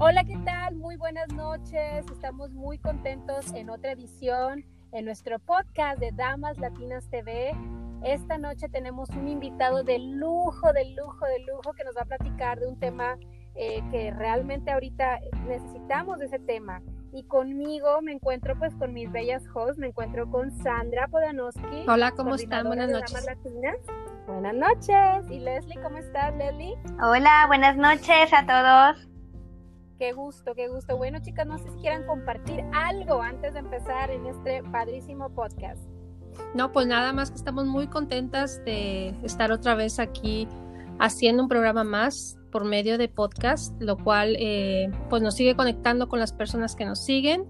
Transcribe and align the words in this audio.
Hola, 0.00 0.22
¿qué 0.22 0.38
tal? 0.44 0.76
Muy 0.76 0.94
buenas 0.94 1.26
noches. 1.32 2.06
Estamos 2.12 2.52
muy 2.52 2.78
contentos 2.78 3.52
en 3.52 3.68
otra 3.68 3.90
edición 3.90 4.64
en 4.92 5.04
nuestro 5.04 5.40
podcast 5.40 5.98
de 5.98 6.12
Damas 6.12 6.56
Latinas 6.58 7.10
TV. 7.10 7.50
Esta 8.04 8.38
noche 8.38 8.68
tenemos 8.68 9.10
un 9.10 9.26
invitado 9.26 9.82
de 9.82 9.98
lujo, 9.98 10.72
de 10.72 10.94
lujo, 10.94 11.26
de 11.26 11.44
lujo 11.52 11.72
que 11.72 11.82
nos 11.82 11.96
va 11.96 12.02
a 12.02 12.04
platicar 12.04 12.60
de 12.60 12.68
un 12.68 12.78
tema 12.78 13.18
eh, 13.56 13.82
que 13.90 14.12
realmente 14.12 14.70
ahorita 14.70 15.18
necesitamos 15.48 16.20
de 16.20 16.26
ese 16.26 16.38
tema. 16.38 16.80
Y 17.12 17.24
conmigo 17.24 18.00
me 18.00 18.12
encuentro 18.12 18.56
pues 18.56 18.76
con 18.76 18.92
mis 18.92 19.10
bellas 19.10 19.42
hosts, 19.52 19.78
me 19.78 19.88
encuentro 19.88 20.30
con 20.30 20.52
Sandra 20.62 21.08
Podanowski. 21.08 21.86
Hola, 21.88 22.12
¿cómo 22.12 22.36
están? 22.36 22.68
Buenas 22.68 22.88
noches. 22.88 23.26
Latinas. 23.26 23.78
Buenas 24.28 24.54
noches. 24.54 25.28
¿Y 25.28 25.40
Leslie, 25.40 25.82
cómo 25.82 25.98
estás, 25.98 26.36
Leslie? 26.36 26.76
Hola, 27.02 27.46
buenas 27.48 27.76
noches 27.76 28.32
a 28.32 28.46
todos. 28.46 29.07
Qué 29.98 30.12
gusto, 30.12 30.54
qué 30.54 30.68
gusto. 30.68 30.96
Bueno, 30.96 31.18
chicas, 31.20 31.44
no 31.44 31.58
sé 31.58 31.70
si 31.72 31.78
quieran 31.80 32.06
compartir 32.06 32.60
algo 32.72 33.20
antes 33.20 33.54
de 33.54 33.58
empezar 33.58 34.12
en 34.12 34.26
este 34.26 34.62
padrísimo 34.62 35.28
podcast. 35.30 35.82
No, 36.54 36.70
pues 36.70 36.86
nada 36.86 37.12
más 37.12 37.30
que 37.30 37.36
estamos 37.36 37.66
muy 37.66 37.88
contentas 37.88 38.64
de 38.64 39.08
estar 39.24 39.50
otra 39.50 39.74
vez 39.74 39.98
aquí 39.98 40.46
haciendo 41.00 41.42
un 41.42 41.48
programa 41.48 41.82
más 41.82 42.38
por 42.52 42.64
medio 42.64 42.96
de 42.96 43.08
podcast, 43.08 43.74
lo 43.82 43.96
cual 43.96 44.36
eh, 44.38 44.88
pues 45.10 45.20
nos 45.20 45.34
sigue 45.34 45.56
conectando 45.56 46.08
con 46.08 46.20
las 46.20 46.32
personas 46.32 46.76
que 46.76 46.84
nos 46.84 47.04
siguen 47.04 47.44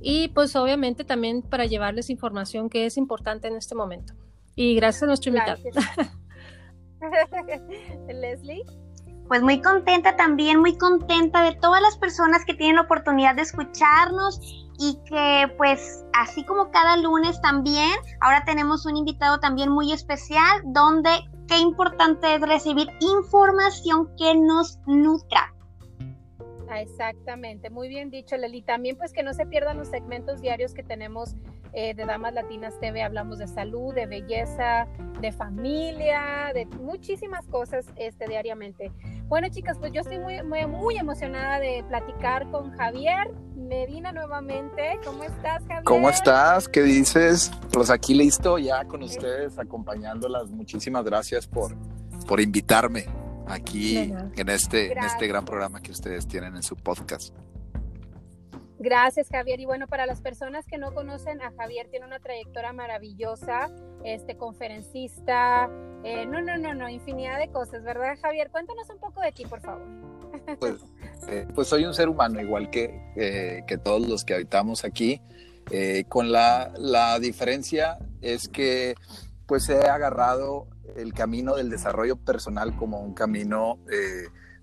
y 0.00 0.28
pues 0.28 0.56
obviamente 0.56 1.04
también 1.04 1.42
para 1.42 1.66
llevarles 1.66 2.10
información 2.10 2.68
que 2.68 2.86
es 2.86 2.96
importante 2.96 3.46
en 3.46 3.54
este 3.54 3.76
momento. 3.76 4.14
Y 4.56 4.74
gracias 4.74 5.04
a 5.04 5.06
nuestro 5.06 5.30
invitado. 5.30 5.62
Leslie 8.08 8.64
pues 9.28 9.42
muy 9.42 9.60
contenta 9.60 10.16
también, 10.16 10.60
muy 10.60 10.76
contenta 10.76 11.42
de 11.42 11.54
todas 11.56 11.80
las 11.80 11.96
personas 11.96 12.44
que 12.44 12.54
tienen 12.54 12.76
la 12.76 12.82
oportunidad 12.82 13.34
de 13.34 13.42
escucharnos 13.42 14.40
y 14.78 14.98
que 15.08 15.52
pues 15.56 16.04
así 16.12 16.44
como 16.44 16.70
cada 16.70 16.96
lunes 16.96 17.40
también, 17.40 17.92
ahora 18.20 18.44
tenemos 18.44 18.84
un 18.86 18.96
invitado 18.96 19.40
también 19.40 19.70
muy 19.70 19.92
especial 19.92 20.62
donde 20.64 21.10
qué 21.46 21.58
importante 21.58 22.34
es 22.34 22.40
recibir 22.40 22.88
información 23.00 24.10
que 24.16 24.34
nos 24.34 24.78
nutra. 24.86 25.54
Ah, 26.68 26.80
exactamente, 26.80 27.68
muy 27.68 27.88
bien 27.88 28.08
dicho 28.08 28.36
Leli. 28.36 28.62
También 28.62 28.96
pues 28.96 29.12
que 29.12 29.22
no 29.22 29.34
se 29.34 29.44
pierdan 29.44 29.76
los 29.76 29.88
segmentos 29.88 30.40
diarios 30.40 30.72
que 30.72 30.82
tenemos 30.82 31.34
eh, 31.74 31.94
de 31.94 32.06
Damas 32.06 32.32
Latinas 32.32 32.80
TV. 32.80 33.02
Hablamos 33.02 33.38
de 33.38 33.46
salud, 33.46 33.94
de 33.94 34.06
belleza, 34.06 34.86
de 35.20 35.32
familia, 35.32 36.50
de 36.54 36.64
muchísimas 36.66 37.46
cosas 37.46 37.86
este, 37.96 38.26
diariamente. 38.26 38.90
Bueno, 39.32 39.48
chicas, 39.48 39.78
pues 39.78 39.94
yo 39.94 40.02
estoy 40.02 40.18
muy, 40.18 40.42
muy, 40.42 40.66
muy 40.66 40.98
emocionada 40.98 41.58
de 41.58 41.82
platicar 41.88 42.50
con 42.50 42.70
Javier 42.72 43.30
Medina 43.56 44.12
nuevamente. 44.12 45.00
¿Cómo 45.02 45.24
estás, 45.24 45.62
Javier? 45.62 45.84
¿Cómo 45.84 46.10
estás? 46.10 46.68
¿Qué 46.68 46.82
dices? 46.82 47.50
Pues 47.72 47.88
aquí 47.88 48.12
listo 48.12 48.58
ya 48.58 48.84
con 48.84 49.02
ustedes, 49.02 49.58
acompañándolas. 49.58 50.50
Muchísimas 50.50 51.02
gracias 51.06 51.46
por, 51.46 51.74
por 52.28 52.42
invitarme 52.42 53.06
aquí 53.46 54.12
en 54.36 54.48
este, 54.50 54.92
en 54.92 55.02
este 55.02 55.26
gran 55.28 55.46
programa 55.46 55.80
que 55.80 55.92
ustedes 55.92 56.28
tienen 56.28 56.54
en 56.54 56.62
su 56.62 56.76
podcast. 56.76 57.34
Gracias, 58.82 59.28
Javier. 59.28 59.60
Y 59.60 59.64
bueno, 59.64 59.86
para 59.86 60.06
las 60.06 60.20
personas 60.20 60.66
que 60.66 60.76
no 60.76 60.92
conocen 60.92 61.40
a 61.40 61.52
Javier, 61.52 61.86
tiene 61.88 62.04
una 62.04 62.18
trayectoria 62.18 62.72
maravillosa, 62.72 63.70
este 64.04 64.36
conferencista, 64.36 65.70
eh, 66.02 66.26
no, 66.26 66.42
no, 66.42 66.58
no, 66.58 66.74
no, 66.74 66.88
infinidad 66.88 67.38
de 67.38 67.48
cosas, 67.48 67.84
¿verdad, 67.84 68.18
Javier? 68.20 68.50
Cuéntanos 68.50 68.90
un 68.90 68.98
poco 68.98 69.20
de 69.20 69.30
ti, 69.30 69.46
por 69.46 69.60
favor. 69.60 69.86
Pues, 70.58 70.80
eh, 71.28 71.46
pues 71.54 71.68
soy 71.68 71.84
un 71.84 71.94
ser 71.94 72.08
humano, 72.08 72.40
igual 72.40 72.70
que, 72.70 73.12
eh, 73.14 73.62
que 73.68 73.78
todos 73.78 74.08
los 74.08 74.24
que 74.24 74.34
habitamos 74.34 74.84
aquí, 74.84 75.20
con 76.08 76.32
la, 76.32 76.72
la 76.76 77.20
diferencia 77.20 77.98
es 78.20 78.48
que 78.48 78.94
pues 79.46 79.68
he 79.68 79.86
agarrado 79.88 80.66
el 80.96 81.12
camino 81.12 81.54
del 81.54 81.70
desarrollo 81.70 82.16
personal 82.16 82.74
como 82.76 83.00
un 83.00 83.14
camino 83.14 83.78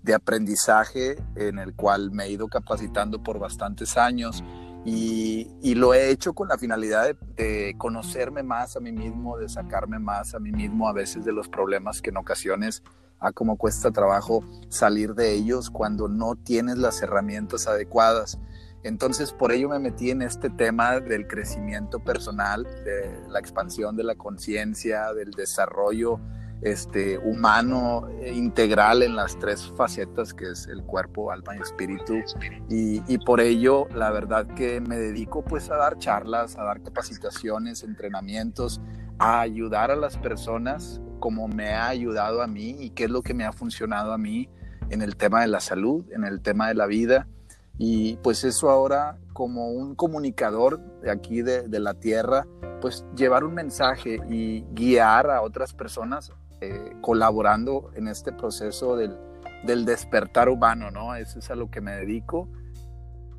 de 0.02 0.14
aprendizaje 0.14 1.16
en 1.36 1.58
el 1.58 1.74
cual 1.74 2.10
me 2.10 2.24
he 2.24 2.30
ido 2.30 2.48
capacitando 2.48 3.22
por 3.22 3.38
bastantes 3.38 3.96
años 3.96 4.42
y, 4.84 5.74
lo 5.74 5.94
he 5.94 6.10
hecho 6.10 6.32
con 6.32 6.48
la 6.48 6.58
finalidad 6.58 7.14
de, 7.36 7.74
conocerme 7.76 8.42
más 8.42 8.76
a 8.76 8.80
mí 8.80 8.92
mismo, 8.92 9.36
de 9.38 9.48
sacarme 9.48 9.98
más 9.98 10.34
a 10.34 10.38
mí 10.38 10.52
mismo 10.52 10.88
a 10.88 10.92
veces 10.92 11.24
de 11.24 11.32
los 11.32 11.48
problemas 11.48 12.00
que 12.00 12.10
en 12.10 12.16
ocasiones 12.16 12.82
a 13.18 13.32
cómo 13.32 13.56
cuesta 13.56 13.90
trabajo 13.90 14.42
salir 14.70 15.14
de 15.14 15.32
ellos 15.32 15.70
cuando 15.70 16.08
no 16.08 16.34
tienes 16.36 16.78
las 16.78 17.02
herramientas 17.02 17.66
adecuadas. 17.66 18.38
Entonces, 18.82 19.32
por 19.32 19.52
ello 19.52 19.68
me 19.68 19.78
metí 19.78 20.10
en 20.10 20.22
este 20.22 20.48
tema 20.48 21.00
del 21.00 21.26
crecimiento 21.26 22.02
personal, 22.02 22.64
de 22.64 23.20
la 23.28 23.38
expansión 23.38 23.94
de 23.94 24.04
la 24.04 24.14
conciencia, 24.14 25.12
del 25.12 25.32
desarrollo 25.32 26.18
este, 26.62 27.18
humano 27.18 28.08
eh, 28.20 28.32
integral 28.34 29.02
en 29.02 29.16
las 29.16 29.38
tres 29.38 29.72
facetas 29.76 30.34
que 30.34 30.50
es 30.50 30.66
el 30.66 30.82
cuerpo, 30.82 31.32
alma 31.32 31.56
y 31.56 31.60
espíritu. 31.60 32.14
Y, 32.68 33.18
por 33.18 33.40
ello, 33.40 33.88
la 33.94 34.10
verdad 34.10 34.46
que 34.46 34.80
me 34.80 34.96
dedico 34.96 35.42
pues 35.42 35.70
a 35.70 35.76
dar 35.76 35.98
charlas, 35.98 36.56
a 36.56 36.64
dar 36.64 36.82
capacitaciones, 36.82 37.82
entrenamientos, 37.82 38.80
a 39.18 39.40
ayudar 39.40 39.90
a 39.90 39.96
las 39.96 40.16
personas 40.18 41.00
como 41.18 41.48
me 41.48 41.74
ha 41.74 41.88
ayudado 41.88 42.42
a 42.42 42.46
mí 42.46 42.76
y 42.78 42.90
qué 42.90 43.04
es 43.04 43.10
lo 43.10 43.22
que 43.22 43.34
me 43.34 43.44
ha 43.44 43.52
funcionado 43.52 44.12
a 44.12 44.18
mí 44.18 44.48
en 44.88 45.02
el 45.02 45.16
tema 45.16 45.42
de 45.42 45.48
la 45.48 45.60
salud, 45.60 46.04
en 46.12 46.24
el 46.24 46.40
tema 46.40 46.68
de 46.68 46.74
la 46.74 46.86
vida. 46.86 47.28
Y 47.78 48.16
pues 48.18 48.44
eso 48.44 48.70
ahora 48.70 49.18
como 49.32 49.70
un 49.70 49.94
comunicador 49.94 50.80
de 51.00 51.10
aquí 51.10 51.42
de, 51.42 51.68
de 51.68 51.80
la 51.80 51.94
tierra, 51.94 52.46
pues 52.80 53.04
llevar 53.14 53.44
un 53.44 53.54
mensaje 53.54 54.18
y 54.28 54.62
guiar 54.72 55.30
a 55.30 55.42
otras 55.42 55.72
personas 55.74 56.32
eh, 56.60 56.92
colaborando 57.00 57.90
en 57.94 58.08
este 58.08 58.32
proceso 58.32 58.96
del, 58.96 59.16
del, 59.64 59.84
despertar 59.84 60.48
humano, 60.48 60.90
¿no? 60.90 61.14
Eso 61.14 61.38
es 61.38 61.50
a 61.50 61.54
lo 61.54 61.70
que 61.70 61.80
me 61.80 61.92
dedico 61.92 62.48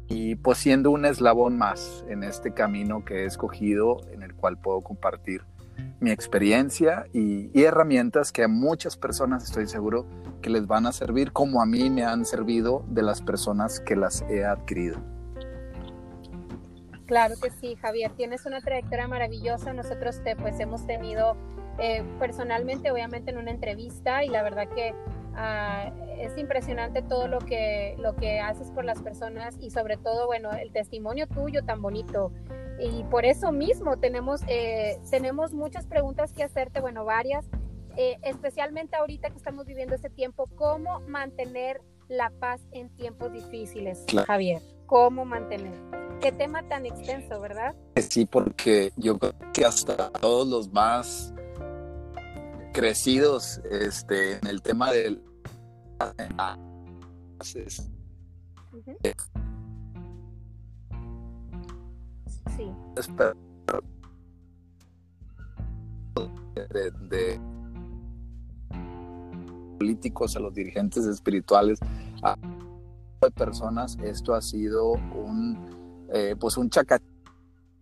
y 0.07 0.35
pues 0.35 0.57
siendo 0.57 0.91
un 0.91 1.05
eslabón 1.05 1.57
más 1.57 2.03
en 2.09 2.23
este 2.23 2.53
camino 2.53 3.05
que 3.05 3.23
he 3.23 3.25
escogido 3.25 4.01
en 4.11 4.23
el 4.23 4.35
cual 4.35 4.57
puedo 4.57 4.81
compartir 4.81 5.43
mi 5.99 6.11
experiencia 6.11 7.05
y, 7.13 7.49
y, 7.57 7.63
herramientas 7.63 8.31
que 8.31 8.43
a 8.43 8.47
muchas 8.47 8.97
personas 8.97 9.43
estoy 9.43 9.67
seguro 9.67 10.05
que 10.41 10.49
les 10.49 10.67
van 10.67 10.85
a 10.85 10.91
servir 10.91 11.31
como 11.31 11.61
a 11.61 11.65
mí 11.65 11.89
me 11.89 12.03
han 12.03 12.25
servido 12.25 12.83
de 12.89 13.03
las 13.03 13.21
personas 13.21 13.79
que 13.79 13.95
las 13.95 14.23
he 14.23 14.43
adquirido. 14.43 14.99
Claro 17.11 17.35
que 17.43 17.49
sí, 17.49 17.75
Javier, 17.75 18.13
tienes 18.15 18.45
una 18.45 18.61
trayectoria 18.61 19.05
maravillosa. 19.05 19.73
Nosotros 19.73 20.23
te 20.23 20.37
pues 20.37 20.57
hemos 20.61 20.87
tenido 20.87 21.35
eh, 21.77 22.05
personalmente, 22.19 22.89
obviamente 22.89 23.31
en 23.31 23.37
una 23.37 23.51
entrevista 23.51 24.23
y 24.23 24.29
la 24.29 24.41
verdad 24.43 24.69
que 24.69 24.95
ah, 25.35 25.91
es 26.17 26.37
impresionante 26.37 27.01
todo 27.01 27.27
lo 27.27 27.39
que, 27.39 27.97
lo 27.99 28.15
que 28.15 28.39
haces 28.39 28.71
por 28.71 28.85
las 28.85 29.01
personas 29.01 29.57
y 29.59 29.71
sobre 29.71 29.97
todo, 29.97 30.25
bueno, 30.25 30.53
el 30.53 30.71
testimonio 30.71 31.27
tuyo 31.27 31.65
tan 31.65 31.81
bonito. 31.81 32.31
Y 32.79 33.03
por 33.03 33.25
eso 33.25 33.51
mismo 33.51 33.97
tenemos, 33.97 34.39
eh, 34.47 34.97
tenemos 35.11 35.53
muchas 35.53 35.87
preguntas 35.87 36.31
que 36.31 36.45
hacerte, 36.45 36.79
bueno, 36.79 37.03
varias, 37.03 37.45
eh, 37.97 38.19
especialmente 38.21 38.95
ahorita 38.95 39.31
que 39.31 39.35
estamos 39.35 39.65
viviendo 39.65 39.95
este 39.95 40.09
tiempo, 40.09 40.45
¿cómo 40.55 41.01
mantener 41.01 41.81
la 42.11 42.29
paz 42.29 42.61
en 42.73 42.89
tiempos 42.89 43.31
difíciles, 43.31 44.03
Javier? 44.27 44.61
¿Cómo 44.85 45.23
mantener? 45.23 45.73
Qué 46.19 46.33
tema 46.33 46.61
tan 46.67 46.85
extenso, 46.85 47.39
¿verdad? 47.39 47.73
Sí, 47.95 48.25
porque 48.25 48.91
yo 48.97 49.17
creo 49.17 49.33
que 49.53 49.63
hasta 49.63 50.11
todos 50.11 50.45
los 50.45 50.71
más 50.73 51.33
crecidos 52.73 53.61
este, 53.71 54.33
en 54.33 54.47
el 54.47 54.61
tema 54.61 54.91
del... 54.91 55.23
Sí. 57.41 57.63
De, 66.55 66.91
de, 67.09 67.39
políticos 69.81 70.35
a 70.35 70.39
los 70.39 70.53
dirigentes 70.53 71.07
espirituales 71.07 71.79
a 72.21 72.37
personas 73.35 73.97
esto 74.03 74.35
ha 74.35 74.41
sido 74.41 74.91
un 74.91 76.07
eh, 76.13 76.35
pues 76.39 76.55
un 76.57 76.69
chacachín 76.69 77.11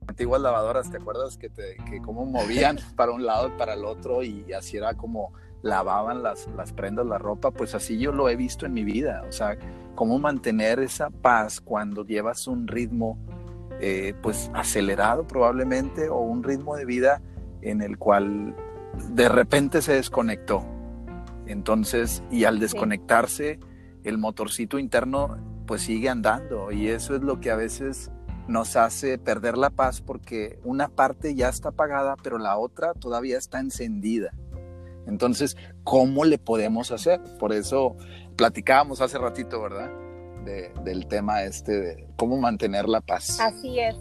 antiguas 0.07 0.41
lavadoras, 0.41 0.89
¿te 0.89 0.97
acuerdas 0.97 1.37
que, 1.37 1.49
te, 1.49 1.77
que 1.89 2.01
cómo 2.01 2.25
movían 2.25 2.77
para 2.95 3.11
un 3.11 3.25
lado 3.25 3.49
y 3.49 3.51
para 3.57 3.73
el 3.73 3.85
otro 3.85 4.23
y 4.23 4.51
así 4.53 4.77
era 4.77 4.93
como 4.95 5.33
lavaban 5.61 6.23
las, 6.23 6.47
las 6.55 6.71
prendas, 6.73 7.05
la 7.05 7.17
ropa? 7.17 7.51
Pues 7.51 7.75
así 7.75 7.99
yo 7.99 8.11
lo 8.11 8.29
he 8.29 8.35
visto 8.35 8.65
en 8.65 8.73
mi 8.73 8.83
vida, 8.83 9.23
o 9.27 9.31
sea, 9.31 9.57
cómo 9.95 10.17
mantener 10.17 10.79
esa 10.79 11.09
paz 11.09 11.61
cuando 11.61 12.05
llevas 12.05 12.47
un 12.47 12.67
ritmo 12.67 13.19
eh, 13.81 14.13
pues 14.23 14.49
acelerado 14.53 15.27
probablemente 15.27 16.09
o 16.09 16.19
un 16.19 16.43
ritmo 16.43 16.75
de 16.75 16.85
vida 16.85 17.21
en 17.61 17.81
el 17.81 17.97
cual 17.97 18.55
de 19.11 19.29
repente 19.29 19.81
se 19.81 19.93
desconectó. 19.93 20.78
Entonces, 21.49 22.23
y 22.31 22.45
al 22.45 22.59
desconectarse, 22.59 23.59
el 24.03 24.17
motorcito 24.17 24.77
interno 24.77 25.37
pues 25.65 25.81
sigue 25.81 26.07
andando 26.09 26.71
y 26.71 26.87
eso 26.87 27.15
es 27.15 27.21
lo 27.21 27.39
que 27.39 27.51
a 27.51 27.55
veces 27.55 28.11
nos 28.47 28.75
hace 28.75 29.17
perder 29.17 29.57
la 29.57 29.69
paz 29.69 30.01
porque 30.01 30.59
una 30.63 30.89
parte 30.89 31.35
ya 31.35 31.49
está 31.49 31.69
apagada, 31.69 32.15
pero 32.23 32.37
la 32.37 32.57
otra 32.57 32.93
todavía 32.93 33.37
está 33.37 33.59
encendida. 33.59 34.31
Entonces, 35.07 35.57
¿cómo 35.83 36.23
le 36.23 36.37
podemos 36.37 36.91
hacer? 36.91 37.19
Por 37.39 37.51
eso 37.51 37.95
platicábamos 38.35 39.01
hace 39.01 39.17
ratito, 39.17 39.61
¿verdad? 39.61 39.91
del 40.83 41.05
tema 41.07 41.43
este 41.43 41.79
de 41.79 42.07
cómo 42.15 42.37
mantener 42.37 42.87
la 42.87 43.01
paz. 43.01 43.39
Así 43.39 43.79
es. 43.79 43.95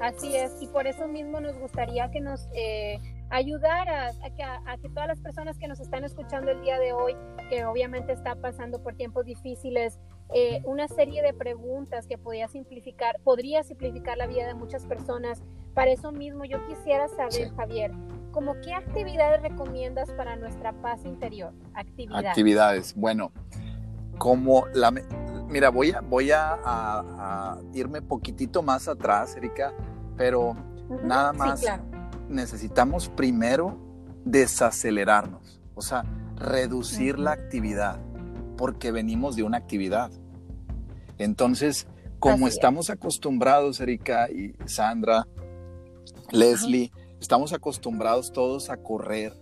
Así 0.00 0.34
es. 0.36 0.52
Y 0.60 0.66
por 0.66 0.86
eso 0.86 1.08
mismo 1.08 1.40
nos 1.40 1.56
gustaría 1.58 2.10
que 2.10 2.20
nos 2.20 2.46
eh, 2.54 2.98
ayudara 3.34 4.12
a, 4.22 4.30
que, 4.30 4.42
a, 4.44 4.76
que, 4.80 4.88
todas 4.88 5.08
las 5.08 5.20
personas 5.20 5.58
que 5.58 5.66
nos 5.66 5.80
están 5.80 6.04
escuchando 6.04 6.52
el 6.52 6.60
día 6.62 6.78
de 6.78 6.92
hoy, 6.92 7.16
que 7.50 7.64
obviamente 7.64 8.12
está 8.12 8.36
pasando 8.36 8.80
por 8.80 8.94
tiempos 8.94 9.24
difíciles, 9.24 9.98
eh, 10.32 10.62
una 10.64 10.86
serie 10.86 11.20
de 11.20 11.34
preguntas 11.34 12.06
que 12.06 12.16
podría 12.16 12.46
simplificar, 12.46 13.18
podría 13.24 13.64
simplificar 13.64 14.16
la 14.16 14.28
vida 14.28 14.46
de 14.46 14.54
muchas 14.54 14.86
personas. 14.86 15.42
Para 15.74 15.90
eso 15.90 16.12
mismo 16.12 16.44
yo 16.44 16.64
quisiera 16.68 17.08
saber, 17.08 17.52
Javier, 17.56 17.90
¿cómo 18.30 18.54
qué 18.62 18.72
actividades 18.72 19.42
recomiendas 19.42 20.12
para 20.12 20.36
nuestra 20.36 20.72
paz 20.72 21.04
interior? 21.04 21.52
Actividades. 21.74 22.28
Actividades. 22.28 22.94
Bueno, 22.94 23.32
como 24.16 24.68
la... 24.74 24.92
Mira, 25.48 25.70
voy 25.70 25.90
a, 25.90 26.00
voy 26.00 26.30
a, 26.30 26.56
a 26.64 27.58
irme 27.72 28.00
poquitito 28.00 28.62
más 28.62 28.86
atrás, 28.86 29.36
Erika, 29.36 29.72
pero 30.16 30.54
nada 31.02 31.32
más 31.32 31.64
necesitamos 32.34 33.08
primero 33.08 33.78
desacelerarnos, 34.24 35.60
o 35.74 35.82
sea, 35.82 36.04
reducir 36.36 37.18
la 37.18 37.32
actividad 37.32 38.00
porque 38.56 38.92
venimos 38.92 39.36
de 39.36 39.42
una 39.42 39.58
actividad. 39.58 40.10
Entonces, 41.18 41.86
como 42.18 42.48
estamos 42.48 42.90
acostumbrados, 42.90 43.80
Erika 43.80 44.28
y 44.30 44.54
Sandra, 44.66 45.26
Leslie, 46.30 46.92
estamos 47.20 47.52
acostumbrados 47.52 48.32
todos 48.32 48.70
a 48.70 48.78
correr 48.78 49.32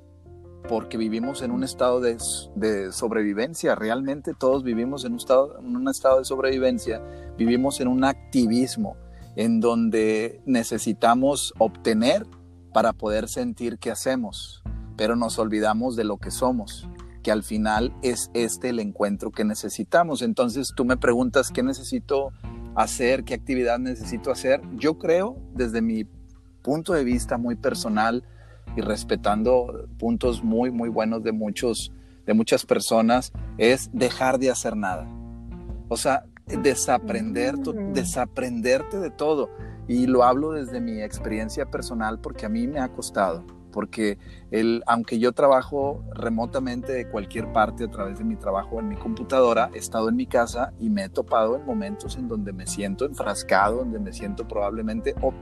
porque 0.68 0.96
vivimos 0.96 1.42
en 1.42 1.50
un 1.50 1.64
estado 1.64 2.00
de, 2.00 2.18
sobrevivencia. 2.92 3.74
Realmente 3.74 4.34
todos 4.34 4.62
vivimos 4.62 5.04
en 5.04 5.12
un, 5.12 5.18
estado, 5.18 5.58
en 5.58 5.76
un 5.76 5.88
estado 5.88 6.18
de 6.18 6.24
sobrevivencia, 6.24 7.02
vivimos 7.36 7.80
en 7.80 7.88
un 7.88 8.04
activismo 8.04 8.96
en 9.36 9.60
donde 9.60 10.40
necesitamos 10.44 11.54
obtener 11.58 12.26
para 12.72 12.92
poder 12.92 13.28
sentir 13.28 13.78
que 13.78 13.90
hacemos, 13.90 14.62
pero 14.96 15.16
nos 15.16 15.38
olvidamos 15.38 15.96
de 15.96 16.04
lo 16.04 16.18
que 16.18 16.30
somos 16.30 16.88
que 17.22 17.30
al 17.30 17.42
final 17.42 17.94
es 18.02 18.30
este 18.34 18.70
el 18.70 18.80
encuentro 18.80 19.30
que 19.30 19.44
necesitamos. 19.44 20.22
Entonces 20.22 20.72
tú 20.74 20.84
me 20.84 20.96
preguntas 20.96 21.50
qué 21.50 21.62
necesito 21.62 22.32
hacer, 22.74 23.24
qué 23.24 23.34
actividad 23.34 23.78
necesito 23.78 24.30
hacer. 24.30 24.60
Yo 24.74 24.98
creo, 24.98 25.36
desde 25.54 25.80
mi 25.80 26.04
punto 26.62 26.92
de 26.92 27.04
vista 27.04 27.38
muy 27.38 27.56
personal 27.56 28.24
y 28.76 28.80
respetando 28.80 29.88
puntos 29.98 30.42
muy, 30.42 30.70
muy 30.70 30.88
buenos 30.88 31.22
de, 31.22 31.32
muchos, 31.32 31.92
de 32.26 32.34
muchas 32.34 32.66
personas, 32.66 33.32
es 33.58 33.90
dejar 33.92 34.38
de 34.38 34.50
hacer 34.50 34.76
nada. 34.76 35.06
O 35.88 35.96
sea, 35.96 36.24
desaprender, 36.46 37.56
mm. 37.56 37.92
desaprenderte 37.92 38.98
de 38.98 39.10
todo. 39.10 39.50
Y 39.88 40.06
lo 40.06 40.24
hablo 40.24 40.52
desde 40.52 40.80
mi 40.80 41.00
experiencia 41.02 41.70
personal 41.70 42.20
porque 42.20 42.46
a 42.46 42.48
mí 42.48 42.66
me 42.66 42.80
ha 42.80 42.88
costado 42.92 43.44
porque 43.72 44.18
el, 44.50 44.84
aunque 44.86 45.18
yo 45.18 45.32
trabajo 45.32 46.04
remotamente 46.14 46.92
de 46.92 47.08
cualquier 47.08 47.50
parte 47.52 47.84
a 47.84 47.90
través 47.90 48.18
de 48.18 48.24
mi 48.24 48.36
trabajo 48.36 48.78
en 48.78 48.88
mi 48.88 48.96
computadora, 48.96 49.70
he 49.74 49.78
estado 49.78 50.10
en 50.10 50.16
mi 50.16 50.26
casa 50.26 50.72
y 50.78 50.90
me 50.90 51.04
he 51.04 51.08
topado 51.08 51.56
en 51.56 51.64
momentos 51.64 52.16
en 52.16 52.28
donde 52.28 52.52
me 52.52 52.66
siento 52.66 53.06
enfrascado, 53.06 53.78
donde 53.78 53.98
me 53.98 54.12
siento 54.12 54.46
probablemente, 54.46 55.14
o 55.22 55.32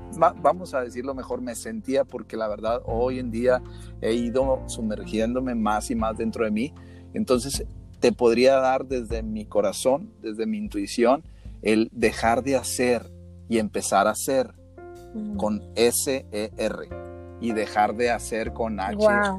vamos 0.40 0.72
a 0.72 0.81
decirlo 0.81 1.14
mejor, 1.14 1.43
me 1.43 1.54
sentía 1.54 2.04
porque 2.04 2.36
la 2.36 2.48
verdad 2.48 2.81
hoy 2.86 3.19
en 3.19 3.31
día 3.31 3.62
he 4.00 4.14
ido 4.14 4.62
sumergiéndome 4.66 5.54
más 5.54 5.90
y 5.90 5.96
más 5.96 6.16
dentro 6.16 6.44
de 6.44 6.50
mí. 6.50 6.72
Entonces 7.12 7.66
te 7.98 8.12
podría 8.12 8.56
dar 8.56 8.86
desde 8.86 9.22
mi 9.22 9.44
corazón, 9.44 10.12
desde 10.22 10.46
mi 10.46 10.56
intuición, 10.56 11.25
el 11.60 11.90
dejar 11.93 12.43
de 12.43 12.56
hacer 12.56 13.19
y 13.50 13.58
empezar 13.58 14.06
a 14.06 14.12
hacer 14.12 14.55
con 15.37 15.61
S-E-R 15.75 16.88
y 17.41 17.52
dejar 17.52 17.97
de 17.97 18.11
hacer 18.11 18.52
con 18.52 18.79
H-A-C-E-R. 18.81 19.37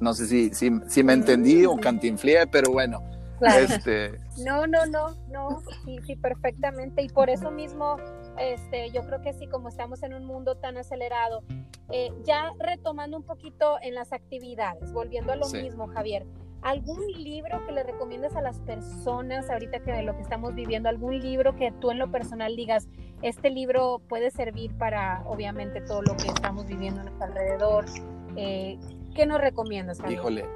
No 0.00 0.12
sé 0.14 0.26
si, 0.26 0.52
si, 0.52 0.72
si 0.88 1.04
me 1.04 1.12
entendí 1.12 1.64
o 1.64 1.76
cantinflié, 1.76 2.48
pero 2.48 2.72
bueno. 2.72 3.00
Este... 3.40 4.18
No, 4.44 4.66
no, 4.66 4.84
no, 4.86 5.14
no, 5.30 5.62
sí, 5.84 5.98
sí, 6.06 6.16
perfectamente. 6.16 7.02
Y 7.02 7.08
por 7.08 7.30
eso 7.30 7.52
mismo, 7.52 7.98
este, 8.38 8.90
yo 8.90 9.06
creo 9.06 9.22
que 9.22 9.32
sí, 9.34 9.46
como 9.46 9.68
estamos 9.68 10.02
en 10.02 10.12
un 10.14 10.24
mundo 10.24 10.56
tan 10.56 10.76
acelerado, 10.76 11.44
eh, 11.90 12.10
ya 12.24 12.50
retomando 12.58 13.16
un 13.16 13.22
poquito 13.22 13.76
en 13.80 13.94
las 13.94 14.12
actividades, 14.12 14.92
volviendo 14.92 15.32
a 15.32 15.36
lo 15.36 15.48
mismo, 15.50 15.86
Javier, 15.86 16.26
¿Algún 16.64 17.12
libro 17.12 17.60
que 17.66 17.72
le 17.72 17.82
recomiendes 17.82 18.34
a 18.36 18.40
las 18.40 18.58
personas 18.60 19.50
ahorita 19.50 19.80
que 19.80 20.02
lo 20.02 20.16
que 20.16 20.22
estamos 20.22 20.54
viviendo? 20.54 20.88
¿Algún 20.88 21.20
libro 21.20 21.54
que 21.56 21.72
tú 21.78 21.90
en 21.90 21.98
lo 21.98 22.10
personal 22.10 22.56
digas, 22.56 22.88
este 23.20 23.50
libro 23.50 24.00
puede 24.08 24.30
servir 24.30 24.72
para 24.78 25.22
obviamente 25.26 25.82
todo 25.82 26.00
lo 26.00 26.16
que 26.16 26.28
estamos 26.28 26.66
viviendo 26.66 27.02
a 27.02 27.04
nuestro 27.04 27.26
alrededor? 27.26 27.84
Eh, 28.36 28.78
¿Qué 29.14 29.26
nos 29.26 29.42
recomiendas? 29.42 29.98
Híjole, 30.08 30.46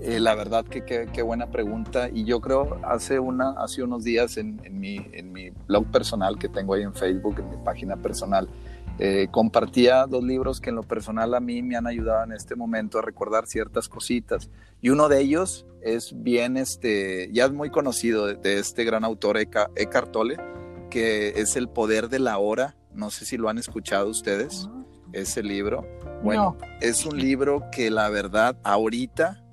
eh, 0.00 0.18
la 0.18 0.34
verdad 0.34 0.64
que 0.64 0.84
qué 0.84 1.22
buena 1.22 1.46
pregunta 1.46 2.08
y 2.12 2.24
yo 2.24 2.40
creo 2.40 2.80
hace, 2.82 3.20
una, 3.20 3.50
hace 3.50 3.84
unos 3.84 4.02
días 4.02 4.38
en, 4.38 4.60
en, 4.64 4.80
mi, 4.80 5.06
en 5.12 5.32
mi 5.32 5.50
blog 5.68 5.86
personal 5.92 6.36
que 6.36 6.48
tengo 6.48 6.74
ahí 6.74 6.82
en 6.82 6.94
Facebook, 6.94 7.36
en 7.38 7.48
mi 7.48 7.56
página 7.58 7.96
personal, 7.96 8.48
eh, 9.00 9.28
compartía 9.30 10.06
dos 10.06 10.24
libros 10.24 10.60
que 10.60 10.70
en 10.70 10.76
lo 10.76 10.82
personal 10.82 11.34
a 11.34 11.40
mí 11.40 11.62
me 11.62 11.76
han 11.76 11.86
ayudado 11.86 12.24
en 12.24 12.32
este 12.32 12.56
momento 12.56 12.98
a 12.98 13.02
recordar 13.02 13.46
ciertas 13.46 13.88
cositas. 13.88 14.50
Y 14.80 14.90
uno 14.90 15.08
de 15.08 15.20
ellos 15.20 15.66
es 15.82 16.12
bien, 16.16 16.56
este, 16.56 17.30
ya 17.32 17.44
es 17.44 17.52
muy 17.52 17.70
conocido 17.70 18.26
de, 18.26 18.58
este 18.58 18.84
gran 18.84 19.04
autor 19.04 19.38
Eckhart 19.38 20.10
Tolle, 20.10 20.36
que 20.90 21.28
es 21.36 21.54
El 21.54 21.68
Poder 21.68 22.08
de 22.08 22.18
la 22.18 22.38
Hora. 22.38 22.76
No 22.92 23.10
sé 23.10 23.24
si 23.24 23.36
lo 23.36 23.48
han 23.48 23.58
escuchado 23.58 24.08
ustedes, 24.08 24.68
ese 25.12 25.44
libro. 25.44 25.86
Bueno, 26.24 26.58
es 26.80 27.06
un 27.06 27.18
libro 27.18 27.62
que 27.70 27.90
la 27.90 28.08
verdad 28.08 28.58
ahorita 28.64 29.44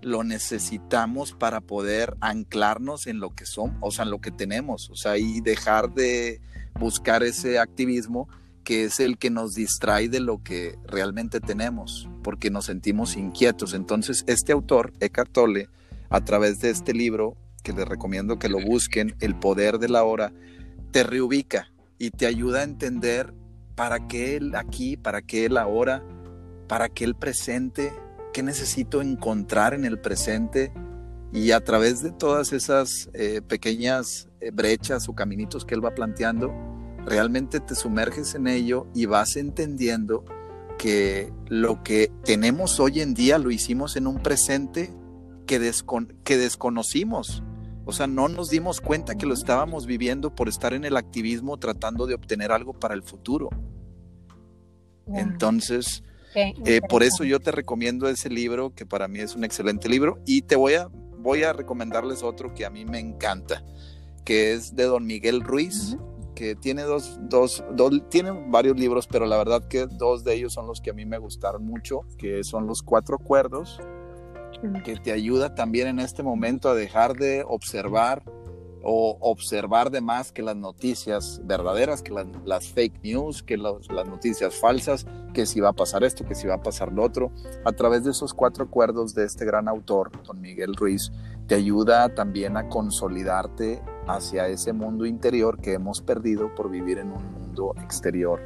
lo 0.00 0.24
necesitamos 0.24 1.32
para 1.32 1.60
poder 1.60 2.16
anclarnos 2.20 3.06
en 3.06 3.20
lo 3.20 3.30
que 3.30 3.46
somos, 3.46 3.76
o 3.80 3.92
sea, 3.92 4.04
en 4.04 4.10
lo 4.10 4.20
que 4.20 4.32
tenemos, 4.32 4.90
o 4.90 4.96
sea, 4.96 5.16
y 5.16 5.40
dejar 5.40 5.94
de 5.94 6.40
buscar 6.74 7.22
ese 7.22 7.60
activismo 7.60 8.28
que 8.62 8.84
es 8.84 9.00
el 9.00 9.18
que 9.18 9.30
nos 9.30 9.52
distrae 9.54 10.08
de 10.08 10.20
lo 10.20 10.42
que 10.42 10.78
realmente 10.84 11.40
tenemos, 11.40 12.08
porque 12.22 12.50
nos 12.50 12.66
sentimos 12.66 13.16
inquietos. 13.16 13.74
Entonces, 13.74 14.24
este 14.26 14.52
autor, 14.52 14.92
Eckhart 15.00 15.32
Tolle, 15.32 15.68
a 16.10 16.22
través 16.24 16.60
de 16.60 16.70
este 16.70 16.92
libro, 16.92 17.36
que 17.62 17.72
les 17.72 17.86
recomiendo 17.86 18.38
que 18.38 18.48
lo 18.48 18.60
busquen, 18.60 19.14
El 19.20 19.38
poder 19.38 19.78
de 19.78 19.88
la 19.88 20.04
hora, 20.04 20.32
te 20.90 21.04
reubica 21.04 21.72
y 21.98 22.10
te 22.10 22.26
ayuda 22.26 22.60
a 22.60 22.64
entender 22.64 23.32
para 23.74 24.06
qué 24.06 24.36
el 24.36 24.54
aquí, 24.54 24.96
para 24.96 25.22
qué 25.22 25.46
el 25.46 25.56
ahora, 25.56 26.02
para 26.68 26.88
qué 26.88 27.04
el 27.04 27.14
presente, 27.14 27.92
qué 28.32 28.42
necesito 28.42 29.00
encontrar 29.00 29.74
en 29.74 29.84
el 29.84 29.98
presente. 29.98 30.72
Y 31.32 31.52
a 31.52 31.60
través 31.64 32.02
de 32.02 32.12
todas 32.12 32.52
esas 32.52 33.08
eh, 33.14 33.40
pequeñas 33.40 34.28
eh, 34.40 34.50
brechas 34.52 35.08
o 35.08 35.14
caminitos 35.14 35.64
que 35.64 35.74
él 35.74 35.84
va 35.84 35.94
planteando, 35.94 36.52
realmente 37.04 37.60
te 37.60 37.74
sumerges 37.74 38.34
en 38.34 38.46
ello 38.46 38.86
y 38.94 39.06
vas 39.06 39.36
entendiendo 39.36 40.24
que 40.78 41.32
lo 41.48 41.82
que 41.82 42.10
tenemos 42.24 42.80
hoy 42.80 43.00
en 43.00 43.14
día 43.14 43.38
lo 43.38 43.50
hicimos 43.50 43.96
en 43.96 44.06
un 44.06 44.18
presente 44.22 44.90
que, 45.46 45.72
que 46.24 46.36
desconocimos. 46.36 47.42
O 47.84 47.92
sea, 47.92 48.06
no 48.06 48.28
nos 48.28 48.50
dimos 48.50 48.80
cuenta 48.80 49.16
que 49.16 49.26
lo 49.26 49.34
estábamos 49.34 49.86
viviendo 49.86 50.34
por 50.34 50.48
estar 50.48 50.72
en 50.72 50.84
el 50.84 50.96
activismo 50.96 51.56
tratando 51.58 52.06
de 52.06 52.14
obtener 52.14 52.52
algo 52.52 52.72
para 52.72 52.94
el 52.94 53.02
futuro. 53.02 53.48
Entonces, 55.08 56.04
eh, 56.34 56.80
por 56.88 57.02
eso 57.02 57.24
yo 57.24 57.40
te 57.40 57.50
recomiendo 57.50 58.08
ese 58.08 58.30
libro, 58.30 58.74
que 58.74 58.86
para 58.86 59.08
mí 59.08 59.18
es 59.18 59.34
un 59.34 59.44
excelente 59.44 59.88
libro, 59.88 60.20
y 60.26 60.42
te 60.42 60.56
voy 60.56 60.74
a, 60.74 60.88
voy 61.18 61.42
a 61.42 61.52
recomendarles 61.52 62.22
otro 62.22 62.54
que 62.54 62.64
a 62.64 62.70
mí 62.70 62.84
me 62.84 63.00
encanta, 63.00 63.64
que 64.24 64.52
es 64.52 64.74
de 64.76 64.84
don 64.84 65.04
Miguel 65.04 65.42
Ruiz, 65.42 65.96
que 66.42 66.56
tiene 66.56 66.82
dos, 66.82 67.20
dos, 67.20 67.62
dos, 67.72 68.02
tiene 68.08 68.32
varios 68.48 68.76
libros, 68.76 69.06
pero 69.06 69.26
la 69.26 69.36
verdad 69.36 69.62
que 69.68 69.86
dos 69.86 70.24
de 70.24 70.34
ellos 70.34 70.52
son 70.52 70.66
los 70.66 70.80
que 70.80 70.90
a 70.90 70.92
mí 70.92 71.06
me 71.06 71.16
gustaron 71.18 71.64
mucho, 71.64 72.00
que 72.18 72.42
son 72.42 72.66
los 72.66 72.82
cuatro 72.82 73.14
acuerdos, 73.14 73.80
que 74.84 74.96
te 74.96 75.12
ayuda 75.12 75.54
también 75.54 75.86
en 75.86 76.00
este 76.00 76.24
momento 76.24 76.68
a 76.68 76.74
dejar 76.74 77.14
de 77.14 77.44
observar 77.46 78.24
o 78.82 79.18
observar 79.20 79.92
de 79.92 80.00
más 80.00 80.32
que 80.32 80.42
las 80.42 80.56
noticias 80.56 81.40
verdaderas, 81.44 82.02
que 82.02 82.12
las, 82.44 82.66
fake 82.66 83.00
news, 83.04 83.44
que 83.44 83.56
las 83.56 84.08
noticias 84.08 84.52
falsas, 84.56 85.06
que 85.32 85.46
si 85.46 85.60
va 85.60 85.68
a 85.68 85.74
pasar 85.74 86.02
esto, 86.02 86.26
que 86.26 86.34
si 86.34 86.48
va 86.48 86.54
a 86.54 86.62
pasar 86.62 86.90
lo 86.90 87.04
otro. 87.04 87.30
A 87.64 87.70
través 87.70 88.02
de 88.02 88.10
esos 88.10 88.34
cuatro 88.34 88.64
acuerdos 88.64 89.14
de 89.14 89.26
este 89.26 89.44
gran 89.44 89.68
autor, 89.68 90.10
don 90.24 90.40
Miguel 90.40 90.74
Ruiz, 90.74 91.12
te 91.46 91.54
ayuda 91.54 92.12
también 92.16 92.56
a 92.56 92.68
consolidarte 92.68 93.80
hacia 94.06 94.48
ese 94.48 94.72
mundo 94.72 95.06
interior 95.06 95.58
que 95.60 95.74
hemos 95.74 96.00
perdido 96.00 96.54
por 96.54 96.70
vivir 96.70 96.98
en 96.98 97.12
un 97.12 97.32
mundo 97.32 97.74
exterior 97.82 98.40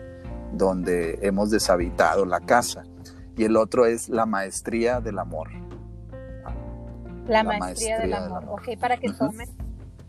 donde 0.52 1.18
hemos 1.22 1.50
deshabitado 1.50 2.24
la 2.24 2.40
casa. 2.40 2.84
Y 3.36 3.44
el 3.44 3.56
otro 3.56 3.86
es 3.86 4.08
la 4.08 4.26
maestría 4.26 5.00
del 5.00 5.18
amor. 5.18 5.50
La, 7.26 7.42
maestría, 7.42 7.98
del, 7.98 8.14
amor. 8.14 8.44
Ok, 8.48 8.78
para 8.80 8.96
que 8.96 9.12
tomen, 9.12 9.48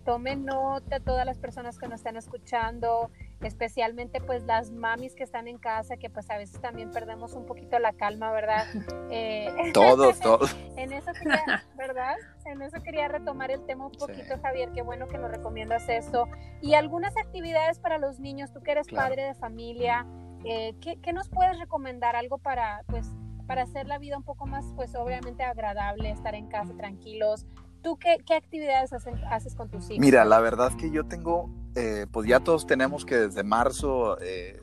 tomen 0.06 0.46
nota 0.46 1.00
todas 1.00 1.25
las 1.25 1.38
personas 1.38 1.77
que 1.77 1.88
nos 1.88 2.00
están 2.00 2.16
escuchando, 2.16 3.10
especialmente 3.41 4.20
pues 4.20 4.44
las 4.44 4.72
mamis 4.72 5.13
que 5.15 5.24
están 5.24 5.48
en 5.48 5.58
casa, 5.58 5.98
que 5.98 6.10
pues 6.10 6.29
a 6.29 6.38
veces 6.38 6.60
también 6.60 6.91
perdemos 6.91 7.34
un 7.34 7.46
poquito 7.46 7.77
la 7.79 7.94
calma, 7.94 8.32
¿verdad? 8.32 8.65
Eh, 9.10 9.50
todos, 9.74 10.20
todos. 10.20 10.53
en 10.75 10.91
eso 10.91 11.13
quería, 11.13 11.63
¿verdad? 11.77 12.15
En 12.46 12.62
eso 12.62 12.82
quería 12.84 13.08
retomar 13.08 13.51
el 13.51 13.65
tema 13.65 13.86
un 13.86 13.94
poquito, 13.94 14.38
Javier, 14.41 14.72
qué 14.74 14.82
bueno 14.82 15.08
que 15.08 15.17
nos 15.17 15.32
recomiendas 15.32 15.88
eso. 15.88 16.27
Y 16.62 16.74
algunas 16.74 17.15
actividades 17.15 17.79
para 17.79 18.00
los 18.00 18.20
niños, 18.20 18.51
tú 18.51 18.62
que 18.62 18.72
eres 18.72 18.88
padre 18.88 19.24
de 19.24 19.34
familia, 19.34 20.06
eh, 20.44 20.75
¿qué, 20.82 21.00
¿qué, 21.01 21.13
nos 21.13 21.29
puedes 21.29 21.58
recomendar? 21.58 22.17
Algo 22.17 22.38
para, 22.38 22.84
pues, 22.88 23.08
para 23.48 23.63
hacer 23.63 23.88
la 23.88 23.98
vida 23.98 24.17
un 24.17 24.24
poco 24.24 24.46
más, 24.46 24.65
pues 24.75 24.94
obviamente 24.96 25.44
agradable, 25.44 26.12
estar 26.12 26.36
en 26.36 26.48
casa 26.48 26.75
tranquilos. 26.75 27.46
¿Tú 27.81 27.98
qué, 27.98 28.17
qué 28.25 28.36
actividades 28.36 28.91
haces 28.93 29.55
con 29.55 29.69
tus 29.69 29.86
hijos? 29.86 30.00
Mira, 30.00 30.25
la 30.25 30.39
verdad 30.39 30.74
que 30.77 30.91
yo 30.91 31.05
tengo 31.05 31.50
eh, 31.79 32.07
pues 32.12 32.27
ya 32.27 32.39
todos 32.39 32.65
tenemos 32.65 33.05
que 33.05 33.17
desde 33.17 33.43
marzo, 33.43 34.17
eh, 34.19 34.60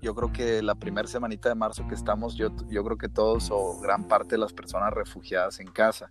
yo 0.00 0.14
creo 0.14 0.32
que 0.32 0.62
la 0.62 0.74
primera 0.74 1.06
semanita 1.06 1.50
de 1.50 1.54
marzo 1.54 1.86
que 1.86 1.94
estamos, 1.94 2.36
yo, 2.36 2.48
yo 2.68 2.82
creo 2.82 2.96
que 2.96 3.10
todos 3.10 3.50
o 3.50 3.78
gran 3.80 4.08
parte 4.08 4.36
de 4.36 4.38
las 4.38 4.54
personas 4.54 4.90
refugiadas 4.94 5.60
en 5.60 5.70
casa. 5.70 6.10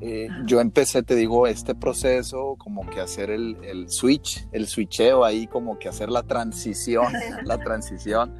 Eh, 0.00 0.28
yo 0.44 0.60
empecé, 0.60 1.04
te 1.04 1.14
digo, 1.14 1.46
este 1.46 1.76
proceso 1.76 2.56
como 2.58 2.84
que 2.90 3.00
hacer 3.00 3.30
el, 3.30 3.56
el, 3.62 3.88
switch, 3.88 4.48
el 4.50 4.66
switcheo 4.66 5.24
ahí, 5.24 5.46
como 5.46 5.78
que 5.78 5.88
hacer 5.88 6.10
la 6.10 6.24
transición, 6.24 7.12
la 7.44 7.58
transición. 7.58 8.34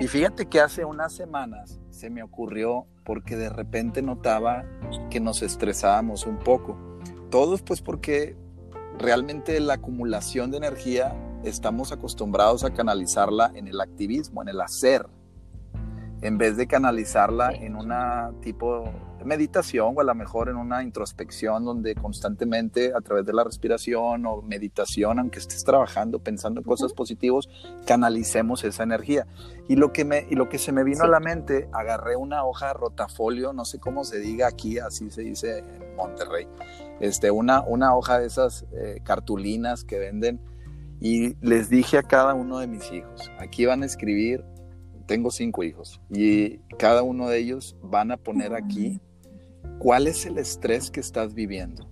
Y 0.00 0.08
fíjate 0.08 0.46
que 0.46 0.60
hace 0.60 0.84
unas 0.84 1.12
semanas 1.12 1.78
se 1.98 2.10
me 2.10 2.22
ocurrió 2.22 2.86
porque 3.04 3.34
de 3.36 3.48
repente 3.48 4.02
notaba 4.02 4.64
que 5.10 5.18
nos 5.18 5.42
estresábamos 5.42 6.26
un 6.26 6.38
poco. 6.38 6.78
Todos 7.28 7.62
pues 7.62 7.82
porque 7.82 8.36
realmente 8.98 9.58
la 9.58 9.74
acumulación 9.74 10.52
de 10.52 10.58
energía 10.58 11.16
estamos 11.42 11.90
acostumbrados 11.90 12.62
a 12.62 12.72
canalizarla 12.72 13.50
en 13.54 13.66
el 13.66 13.80
activismo, 13.80 14.42
en 14.42 14.48
el 14.48 14.60
hacer, 14.60 15.08
en 16.22 16.38
vez 16.38 16.56
de 16.56 16.68
canalizarla 16.68 17.50
en 17.50 17.74
una 17.74 18.30
tipo 18.42 18.84
meditación 19.24 19.94
o 19.96 20.00
a 20.00 20.04
lo 20.04 20.14
mejor 20.14 20.48
en 20.48 20.56
una 20.56 20.82
introspección 20.82 21.64
donde 21.64 21.94
constantemente 21.94 22.92
a 22.94 23.00
través 23.00 23.24
de 23.26 23.32
la 23.32 23.44
respiración 23.44 24.26
o 24.26 24.42
meditación, 24.42 25.18
aunque 25.18 25.38
estés 25.38 25.64
trabajando, 25.64 26.18
pensando 26.18 26.60
en 26.60 26.64
cosas 26.64 26.92
positivas, 26.92 27.48
canalicemos 27.86 28.64
esa 28.64 28.82
energía. 28.82 29.26
Y 29.68 29.76
lo 29.76 29.92
que, 29.92 30.04
me, 30.04 30.26
y 30.30 30.34
lo 30.34 30.48
que 30.48 30.58
se 30.58 30.72
me 30.72 30.84
vino 30.84 31.04
a 31.04 31.08
la 31.08 31.20
mente, 31.20 31.68
agarré 31.72 32.16
una 32.16 32.44
hoja 32.44 32.72
rotafolio, 32.72 33.52
no 33.52 33.64
sé 33.64 33.78
cómo 33.78 34.04
se 34.04 34.18
diga 34.18 34.46
aquí, 34.48 34.78
así 34.78 35.10
se 35.10 35.22
dice 35.22 35.58
en 35.58 35.96
Monterrey, 35.96 36.48
este, 37.00 37.30
una, 37.30 37.62
una 37.62 37.94
hoja 37.96 38.18
de 38.18 38.26
esas 38.26 38.66
eh, 38.72 39.00
cartulinas 39.04 39.84
que 39.84 39.98
venden 39.98 40.40
y 41.00 41.36
les 41.46 41.68
dije 41.68 41.98
a 41.98 42.02
cada 42.02 42.34
uno 42.34 42.58
de 42.58 42.66
mis 42.66 42.90
hijos, 42.92 43.30
aquí 43.38 43.66
van 43.66 43.82
a 43.82 43.86
escribir, 43.86 44.44
tengo 45.06 45.30
cinco 45.30 45.62
hijos 45.62 46.00
y 46.10 46.58
cada 46.78 47.02
uno 47.02 47.28
de 47.28 47.38
ellos 47.38 47.76
van 47.82 48.10
a 48.10 48.16
poner 48.16 48.54
aquí 48.54 49.00
cuál 49.78 50.06
es 50.06 50.26
el 50.26 50.38
estrés 50.38 50.90
que 50.90 51.00
estás 51.00 51.34
viviendo. 51.34 51.88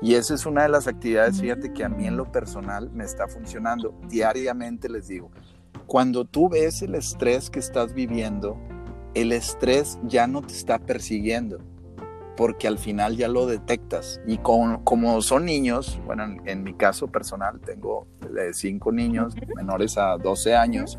Y 0.00 0.14
esa 0.14 0.34
es 0.34 0.44
una 0.44 0.64
de 0.64 0.68
las 0.68 0.86
actividades, 0.86 1.40
fíjate 1.40 1.72
que 1.72 1.84
a 1.84 1.88
mí 1.88 2.06
en 2.06 2.16
lo 2.16 2.30
personal 2.30 2.90
me 2.92 3.04
está 3.04 3.26
funcionando. 3.26 3.98
Diariamente 4.08 4.88
les 4.88 5.08
digo, 5.08 5.30
cuando 5.86 6.24
tú 6.24 6.48
ves 6.48 6.82
el 6.82 6.94
estrés 6.94 7.48
que 7.48 7.58
estás 7.58 7.94
viviendo, 7.94 8.58
el 9.14 9.32
estrés 9.32 9.98
ya 10.04 10.26
no 10.26 10.42
te 10.42 10.52
está 10.52 10.78
persiguiendo 10.78 11.58
porque 12.36 12.66
al 12.66 12.78
final 12.78 13.16
ya 13.16 13.28
lo 13.28 13.46
detectas. 13.46 14.20
Y 14.26 14.38
como 14.38 15.22
son 15.22 15.44
niños, 15.44 16.00
bueno, 16.04 16.24
en, 16.44 16.62
mi 16.64 16.74
caso 16.74 17.08
personal, 17.08 17.60
tengo 17.60 18.06
cinco 18.52 18.92
niños 18.92 19.34
menores 19.56 19.96
a 19.98 20.16
12 20.18 20.54
años, 20.54 20.98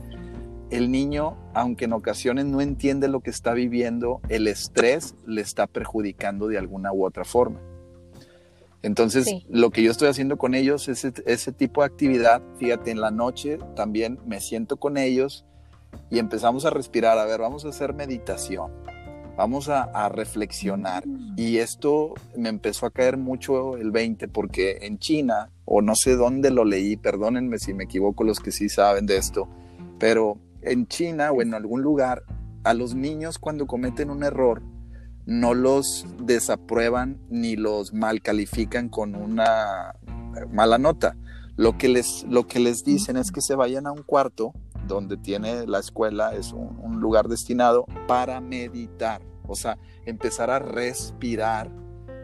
el 0.69 0.91
niño, 0.91 1.37
aunque 1.53 1.85
en 1.85 1.93
ocasiones 1.93 2.45
no 2.45 2.61
entiende 2.61 3.07
lo 3.07 3.21
que 3.21 3.29
está 3.29 3.53
viviendo, 3.53 4.21
el 4.29 4.47
estrés 4.47 5.15
le 5.25 5.41
está 5.41 5.67
perjudicando 5.67 6.47
de 6.47 6.57
alguna 6.57 6.91
u 6.91 7.05
otra 7.05 7.25
forma. 7.25 7.59
Entonces, 8.81 9.27
lo 9.49 9.71
que 9.71 9.81
yo 9.81 9.89
estoy 9.89 10.09
haciendo 10.09 10.37
con 10.37 10.53
ellos 10.53 10.87
es 10.89 11.05
ese, 11.05 11.51
tipo 11.51 11.81
de 11.81 11.87
actividad. 11.87 12.43
Fíjate, 12.59 12.91
en 12.91 13.01
la 13.01 13.09
noche 13.09 13.57
también 13.75 14.19
me 14.27 14.39
siento 14.39 14.77
con 14.77 14.97
ellos 14.97 15.43
y 16.11 16.19
empezamos 16.19 16.65
a 16.65 16.69
respirar. 16.69 17.17
A 17.17 17.25
ver, 17.25 17.41
vamos 17.41 17.65
a 17.65 17.69
hacer 17.69 17.93
meditación 17.93 18.71
vamos 19.35 19.69
a, 19.69 20.09
reflexionar. 20.09 21.05
Mm. 21.05 21.35
Y 21.37 21.57
esto 21.57 22.13
me 22.35 22.49
empezó 22.49 22.85
a 22.85 22.91
caer 22.91 23.17
mucho 23.17 23.77
el 23.77 23.91
20 23.91 24.27
porque 24.27 24.79
en 24.81 24.97
China, 24.99 25.49
o 25.65 25.81
no 25.81 25.95
sé 25.95 26.15
dónde 26.15 26.51
lo 26.51 26.65
leí, 26.65 26.95
perdónenme 26.95 27.59
si 27.59 27.73
me 27.73 27.85
equivoco 27.85 28.23
los 28.23 28.39
que 28.39 28.51
sí 28.51 28.69
saben 28.69 29.05
de 29.05 29.17
esto, 29.17 29.47
pero 29.99 30.37
en 30.65 30.87
China 30.87 31.31
o 31.31 31.41
en 31.41 31.53
algún 31.53 31.81
lugar, 31.81 32.23
a 32.63 32.73
los 32.73 32.95
niños 32.95 33.37
cuando 33.37 33.67
cometen 33.67 34.09
un 34.09 34.23
error, 34.23 34.61
no 35.25 35.53
los 35.53 36.05
desaprueban 36.19 37.19
ni 37.29 37.55
los 37.55 37.93
mal 37.93 38.21
califican 38.21 38.89
con 38.89 39.15
una 39.15 39.95
mala 40.51 40.77
nota. 40.77 41.15
Lo 41.55 41.77
que 41.77 41.87
les, 41.87 42.25
lo 42.29 42.47
que 42.47 42.59
les 42.59 42.83
dicen 42.83 43.17
es 43.17 43.31
que 43.31 43.41
se 43.41 43.55
vayan 43.55 43.87
a 43.87 43.91
un 43.91 44.03
cuarto 44.03 44.53
donde 44.87 45.17
tiene 45.17 45.65
la 45.67 45.79
escuela, 45.79 46.35
es 46.35 46.51
un, 46.51 46.99
lugar 46.99 47.27
destinado 47.27 47.85
para 48.07 48.41
meditar, 48.41 49.21
o 49.47 49.55
sea, 49.55 49.77
empezar 50.05 50.49
a 50.49 50.59
respirar, 50.59 51.71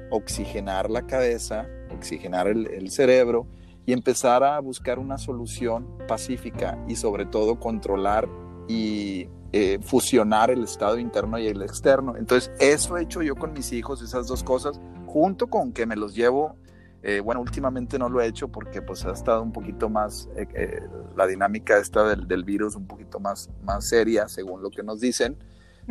oxigenar 0.09 0.89
la 0.89 1.05
cabeza, 1.05 1.67
oxigenar 1.95 2.47
el, 2.47 2.89
cerebro 2.91 3.47
y 3.85 3.93
empezar 3.93 4.43
a 4.43 4.59
buscar 4.59 4.99
una 4.99 5.17
solución 5.17 5.87
pacífica 6.07 6.77
y 6.87 6.95
sobre 6.95 7.25
todo 7.25 7.59
controlar 7.59 8.29
y 8.67 9.27
eh, 9.51 9.79
fusionar 9.81 10.51
el 10.51 10.63
estado 10.63 10.97
interno 10.97 11.37
y 11.39 11.47
el 11.47 11.61
externo. 11.61 12.15
Entonces, 12.15 12.51
eso 12.59 12.97
he 12.97 13.03
hecho 13.03 13.21
yo 13.21 13.35
con 13.35 13.53
mis 13.53 13.73
hijos, 13.73 14.01
esas 14.01 14.27
dos 14.27 14.43
cosas, 14.43 14.79
junto 15.07 15.47
con 15.47 15.73
que 15.73 15.85
me 15.85 15.95
los 15.95 16.15
llevo 16.15 16.55
eh, 17.03 17.19
bueno, 17.19 17.41
últimamente 17.41 17.97
no 17.97 18.09
lo 18.09 18.21
he 18.21 18.27
hecho 18.27 18.47
porque 18.49 18.81
pues 18.81 19.05
ha 19.05 19.11
estado 19.11 19.41
un 19.41 19.51
poquito 19.51 19.89
más, 19.89 20.29
eh, 20.35 20.47
eh, 20.53 20.81
la 21.15 21.25
dinámica 21.25 21.77
esta 21.79 22.07
del, 22.07 22.27
del, 22.27 22.43
virus 22.43 22.75
un 22.75 22.85
poquito 22.85 23.19
más, 23.19 23.49
más 23.63 23.87
seria, 23.87 24.27
según 24.27 24.61
lo 24.61 24.69
que 24.69 24.83
nos 24.83 24.99
dicen, 24.99 25.35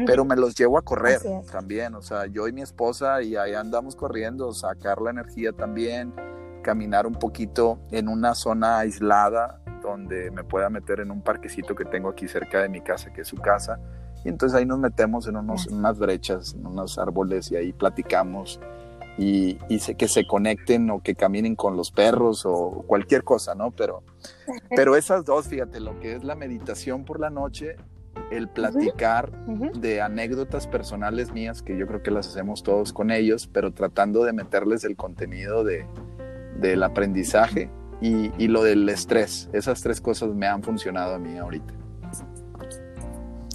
pero 0.06 0.24
me 0.24 0.36
los 0.36 0.54
llevo 0.54 0.78
a 0.78 0.82
correr 0.82 1.20
también, 1.50 1.96
o 1.96 2.00
sea, 2.00 2.26
yo 2.26 2.46
y 2.46 2.52
mi 2.52 2.62
esposa 2.62 3.22
y 3.22 3.34
ahí 3.34 3.54
andamos 3.54 3.96
corriendo, 3.96 4.52
sacar 4.54 5.02
la 5.02 5.10
energía 5.10 5.52
también, 5.52 6.14
caminar 6.60 7.06
un 7.06 7.14
poquito 7.14 7.80
en 7.90 8.08
una 8.08 8.34
zona 8.34 8.78
aislada 8.78 9.60
donde 9.82 10.30
me 10.30 10.44
pueda 10.44 10.70
meter 10.70 11.00
en 11.00 11.10
un 11.10 11.22
parquecito 11.22 11.74
que 11.74 11.84
tengo 11.84 12.08
aquí 12.10 12.28
cerca 12.28 12.62
de 12.62 12.68
mi 12.68 12.80
casa, 12.80 13.12
que 13.12 13.22
es 13.22 13.28
su 13.28 13.36
casa, 13.36 13.78
y 14.24 14.28
entonces 14.28 14.58
ahí 14.58 14.66
nos 14.66 14.78
metemos 14.78 15.26
en, 15.26 15.36
unos, 15.36 15.66
en 15.66 15.76
unas 15.78 15.98
brechas, 15.98 16.54
en 16.54 16.66
unos 16.66 16.98
árboles 16.98 17.50
y 17.50 17.56
ahí 17.56 17.72
platicamos 17.72 18.60
y, 19.16 19.56
que 19.96 20.08
se 20.08 20.26
conecten 20.26 20.90
o 20.90 21.02
que 21.02 21.14
caminen 21.14 21.56
con 21.56 21.76
los 21.76 21.90
perros 21.90 22.44
o 22.46 22.84
cualquier 22.86 23.24
cosa, 23.24 23.54
¿no? 23.54 23.70
Pero, 23.70 24.02
pero 24.76 24.96
esas 24.96 25.24
dos, 25.24 25.48
fíjate, 25.48 25.80
lo 25.80 25.98
que 26.00 26.16
es 26.16 26.24
la 26.24 26.34
meditación 26.34 27.04
por 27.04 27.20
la 27.20 27.30
noche, 27.30 27.76
el 28.30 28.48
platicar 28.48 29.30
de 29.46 30.00
anécdotas 30.00 30.66
personales 30.66 31.32
mías, 31.32 31.62
que 31.62 31.76
yo 31.76 31.86
creo 31.86 32.02
que 32.02 32.10
las 32.10 32.28
hacemos 32.28 32.62
todos 32.62 32.92
con 32.92 33.10
ellos, 33.10 33.48
pero 33.52 33.72
tratando 33.72 34.24
de 34.24 34.32
meterles 34.32 34.84
el 34.84 34.96
contenido 34.96 35.64
de, 35.64 35.86
del 36.60 36.82
aprendizaje 36.82 37.70
y, 38.00 38.30
y 38.42 38.48
lo 38.48 38.62
del 38.62 38.88
estrés. 38.88 39.48
Esas 39.52 39.80
tres 39.82 40.00
cosas 40.00 40.30
me 40.34 40.46
han 40.46 40.62
funcionado 40.62 41.14
a 41.14 41.18
mí 41.18 41.36
ahorita. 41.38 41.74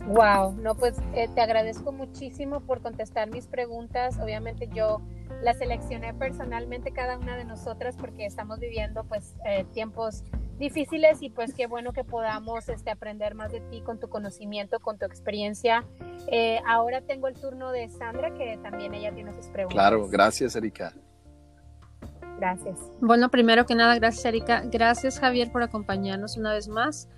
Wow, 0.08 0.54
no, 0.62 0.76
pues 0.76 0.96
eh, 1.16 1.28
te 1.34 1.42
agradezco 1.42 1.92
muchísimo 1.92 2.60
por 2.60 2.82
contestar 2.82 3.30
mis 3.32 3.48
preguntas. 3.48 4.20
Obviamente 4.20 4.70
yo 4.72 5.02
la 5.42 5.56
seleccioné 5.56 6.14
personalmente 6.14 6.92
cada 6.92 7.18
una 7.18 7.36
de 7.36 7.44
nosotras 7.44 7.96
porque 8.00 8.26
estamos 8.26 8.60
viviendo 8.60 9.04
pues 9.06 9.36
eh, 9.46 9.66
tiempos 9.74 10.24
difíciles 10.60 11.22
y 11.24 11.32
pues 11.32 11.54
qué 11.56 11.66
bueno 11.66 11.92
que 11.92 12.04
podamos 12.04 12.70
este, 12.70 12.92
aprender 12.92 13.34
más 13.34 13.52
de 13.52 13.62
ti 13.62 13.82
con 13.82 14.00
tu 14.00 14.08
conocimiento, 14.08 14.80
con 14.80 15.00
tu 15.00 15.06
experiencia. 15.06 15.84
Eh, 16.28 16.62
ahora 16.68 17.02
tengo 17.02 17.28
el 17.28 17.34
turno 17.34 17.72
de 17.72 17.90
Sandra 17.90 18.32
que 18.36 18.60
también 18.62 18.94
ella 18.94 19.12
tiene 19.12 19.34
sus 19.34 19.48
preguntas. 19.48 19.76
Claro, 19.76 20.08
gracias 20.08 20.56
Erika. 20.56 20.94
Gracias. 22.38 22.78
Bueno, 23.02 23.30
primero 23.30 23.66
que 23.66 23.76
nada, 23.76 23.96
gracias 23.96 24.26
Erika. 24.26 24.64
Gracias 24.72 25.20
Javier 25.20 25.52
por 25.52 25.64
acompañarnos 25.64 26.38
una 26.38 26.54
vez 26.54 26.68
más. 26.68 27.10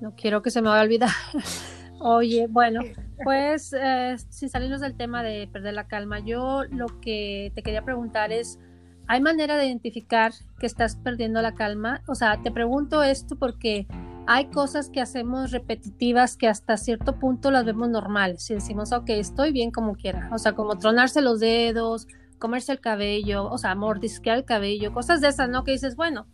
No 0.00 0.14
quiero 0.16 0.42
que 0.42 0.50
se 0.50 0.60
me 0.60 0.68
vaya 0.68 0.80
a 0.80 0.84
olvidar. 0.84 1.10
Oye, 2.00 2.48
bueno, 2.48 2.80
pues 3.22 3.72
eh, 3.72 4.16
sin 4.28 4.48
salirnos 4.48 4.80
del 4.80 4.96
tema 4.96 5.22
de 5.22 5.48
perder 5.50 5.74
la 5.74 5.86
calma, 5.86 6.18
yo 6.18 6.64
lo 6.70 6.86
que 7.00 7.52
te 7.54 7.62
quería 7.62 7.82
preguntar 7.82 8.32
es, 8.32 8.58
¿hay 9.06 9.20
manera 9.20 9.56
de 9.56 9.66
identificar 9.66 10.32
que 10.58 10.66
estás 10.66 10.96
perdiendo 10.96 11.40
la 11.40 11.54
calma? 11.54 12.02
O 12.06 12.14
sea, 12.14 12.42
te 12.42 12.50
pregunto 12.50 13.02
esto 13.02 13.36
porque 13.36 13.86
hay 14.26 14.46
cosas 14.46 14.90
que 14.90 15.00
hacemos 15.00 15.50
repetitivas 15.50 16.36
que 16.36 16.48
hasta 16.48 16.76
cierto 16.76 17.18
punto 17.18 17.50
las 17.50 17.64
vemos 17.64 17.88
normales 17.88 18.50
y 18.50 18.54
decimos, 18.54 18.92
ok, 18.92 19.10
estoy 19.10 19.52
bien 19.52 19.70
como 19.70 19.94
quiera. 19.94 20.28
O 20.32 20.38
sea, 20.38 20.52
como 20.52 20.76
tronarse 20.76 21.20
los 21.20 21.40
dedos, 21.40 22.06
comerse 22.44 22.72
el 22.72 22.80
cabello, 22.80 23.46
o 23.46 23.56
sea, 23.56 23.74
mordisquear 23.74 24.36
el 24.36 24.44
cabello, 24.44 24.92
cosas 24.92 25.22
de 25.22 25.28
esas, 25.28 25.48
¿no? 25.48 25.64
Que 25.64 25.72
dices, 25.72 25.96
bueno, 25.96 26.26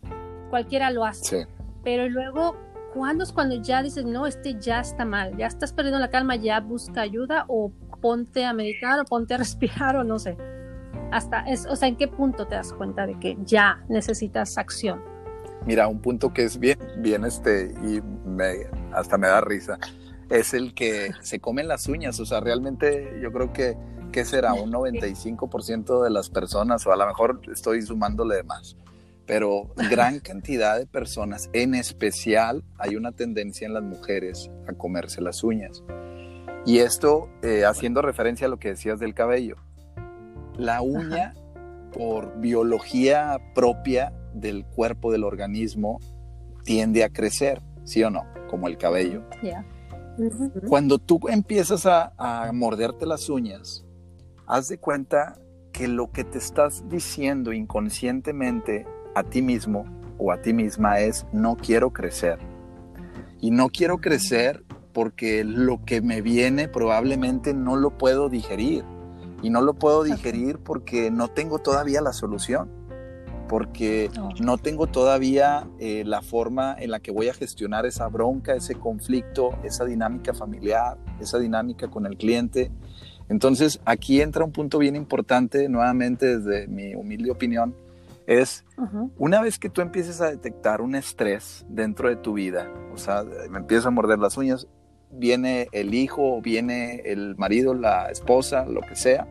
cualquiera 0.49 0.91
lo 0.91 1.05
hace. 1.05 1.47
Pero 1.85 2.09
luego, 2.09 2.57
¿cuándo 2.93 3.23
es 3.23 3.31
cuando 3.31 3.55
ya 3.61 3.81
dices, 3.81 4.03
no, 4.03 4.27
este 4.27 4.59
ya 4.59 4.81
está 4.81 5.05
mal, 5.05 5.37
ya 5.37 5.47
estás 5.47 5.71
perdiendo 5.71 5.99
la 5.99 6.09
calma, 6.09 6.35
ya 6.35 6.59
busca 6.59 6.99
ayuda 6.99 7.45
o 7.47 7.71
ponte 8.01 8.43
a 8.43 8.51
meditar 8.51 8.99
o 8.99 9.05
ponte 9.05 9.35
a 9.35 9.37
respirar 9.45 9.95
o 9.95 10.03
no 10.03 10.19
sé? 10.19 10.35
Hasta, 11.13 11.45
es, 11.45 11.65
o 11.65 11.77
sea, 11.77 11.87
¿en 11.87 11.95
qué 11.95 12.09
punto 12.09 12.45
te 12.45 12.55
das 12.55 12.73
cuenta 12.73 13.07
de 13.07 13.17
que 13.17 13.37
ya 13.45 13.81
necesitas 13.87 14.57
acción? 14.57 15.01
Mira, 15.65 15.87
un 15.87 16.01
punto 16.01 16.33
que 16.33 16.43
es 16.43 16.59
bien, 16.59 16.77
bien 16.97 17.23
este, 17.23 17.73
y 17.85 18.01
me, 18.27 18.67
hasta 18.91 19.17
me 19.17 19.27
da 19.27 19.39
risa, 19.39 19.79
es 20.29 20.53
el 20.53 20.73
que 20.73 21.11
se 21.21 21.39
comen 21.39 21.69
las 21.69 21.87
uñas. 21.87 22.19
O 22.19 22.25
sea, 22.25 22.41
realmente 22.41 23.17
yo 23.21 23.31
creo 23.31 23.53
que, 23.53 23.77
¿qué 24.11 24.25
será? 24.25 24.53
Un 24.53 24.71
95% 24.71 26.03
de 26.03 26.09
las 26.09 26.29
personas, 26.29 26.85
o 26.85 26.91
a 26.91 26.97
lo 26.97 27.07
mejor 27.07 27.41
estoy 27.51 27.81
sumándole 27.81 28.43
más, 28.43 28.75
pero 29.25 29.73
gran 29.89 30.19
cantidad 30.21 30.77
de 30.77 30.85
personas, 30.85 31.49
en 31.53 31.75
especial 31.75 32.63
hay 32.77 32.95
una 32.95 33.11
tendencia 33.11 33.65
en 33.65 33.73
las 33.73 33.83
mujeres 33.83 34.51
a 34.67 34.73
comerse 34.73 35.21
las 35.21 35.43
uñas. 35.43 35.83
Y 36.65 36.79
esto 36.79 37.29
eh, 37.41 37.65
haciendo 37.65 38.01
referencia 38.01 38.47
a 38.47 38.49
lo 38.49 38.59
que 38.59 38.69
decías 38.69 38.99
del 38.99 39.15
cabello. 39.15 39.55
La 40.57 40.81
uña, 40.81 41.33
por 41.91 42.39
biología 42.39 43.39
propia, 43.55 44.13
del 44.33 44.65
cuerpo 44.65 45.11
del 45.11 45.23
organismo 45.23 45.99
tiende 46.63 47.03
a 47.03 47.09
crecer, 47.09 47.61
¿sí 47.83 48.03
o 48.03 48.09
no? 48.09 48.23
Como 48.49 48.67
el 48.67 48.77
cabello. 48.77 49.23
Cuando 50.67 50.99
tú 50.99 51.19
empiezas 51.29 51.85
a, 51.85 52.13
a, 52.17 52.51
morderte 52.51 53.05
las 53.05 53.29
uñas, 53.29 53.85
haz 54.51 54.67
de 54.67 54.77
cuenta 54.77 55.39
que 55.71 55.87
lo 55.87 56.11
que 56.11 56.25
te 56.25 56.37
estás 56.37 56.83
diciendo 56.89 57.53
inconscientemente 57.53 58.85
a 59.15 59.23
ti 59.23 59.41
mismo 59.41 59.85
o 60.17 60.33
a 60.33 60.41
ti 60.41 60.51
misma 60.51 60.99
es 60.99 61.25
no 61.31 61.55
quiero 61.55 61.93
crecer. 61.93 62.37
Y 63.39 63.51
no 63.51 63.69
quiero 63.69 63.99
crecer 63.99 64.65
porque 64.91 65.45
lo 65.45 65.85
que 65.85 66.01
me 66.01 66.21
viene 66.21 66.67
probablemente 66.67 67.53
no 67.53 67.77
lo 67.77 67.97
puedo 67.97 68.27
digerir. 68.27 68.83
Y 69.41 69.49
no 69.49 69.61
lo 69.61 69.73
puedo 69.73 70.03
digerir 70.03 70.59
porque 70.59 71.11
no 71.11 71.29
tengo 71.29 71.59
todavía 71.59 72.01
la 72.01 72.11
solución 72.11 72.81
porque 73.51 74.09
no 74.39 74.57
tengo 74.57 74.87
todavía 74.87 75.67
eh, 75.77 76.03
la 76.05 76.21
forma 76.21 76.73
en 76.79 76.89
la 76.89 77.01
que 77.01 77.11
voy 77.11 77.27
a 77.27 77.33
gestionar 77.33 77.85
esa 77.85 78.07
bronca, 78.07 78.53
ese 78.53 78.75
conflicto, 78.75 79.49
esa 79.61 79.83
dinámica 79.83 80.33
familiar, 80.33 80.97
esa 81.19 81.37
dinámica 81.37 81.89
con 81.89 82.05
el 82.05 82.15
cliente. 82.15 82.71
Entonces, 83.31 83.79
aquí 83.85 84.19
entra 84.19 84.43
un 84.43 84.51
punto 84.51 84.77
bien 84.77 84.97
importante, 84.97 85.69
nuevamente 85.69 86.37
desde 86.37 86.67
mi 86.67 86.95
humilde 86.95 87.31
opinión, 87.31 87.73
es 88.27 88.65
una 89.17 89.39
vez 89.39 89.57
que 89.57 89.69
tú 89.69 89.79
empieces 89.79 90.19
a 90.19 90.29
detectar 90.29 90.81
un 90.81 90.95
estrés 90.95 91.65
dentro 91.69 92.09
de 92.09 92.17
tu 92.17 92.33
vida, 92.33 92.69
o 92.93 92.97
sea, 92.97 93.23
me 93.49 93.59
empiezo 93.59 93.87
a 93.87 93.91
morder 93.91 94.19
las 94.19 94.35
uñas, 94.35 94.67
viene 95.11 95.69
el 95.71 95.93
hijo, 95.93 96.41
viene 96.41 97.03
el 97.05 97.37
marido, 97.37 97.73
la 97.73 98.11
esposa, 98.11 98.65
lo 98.65 98.81
que 98.81 98.97
sea, 98.97 99.25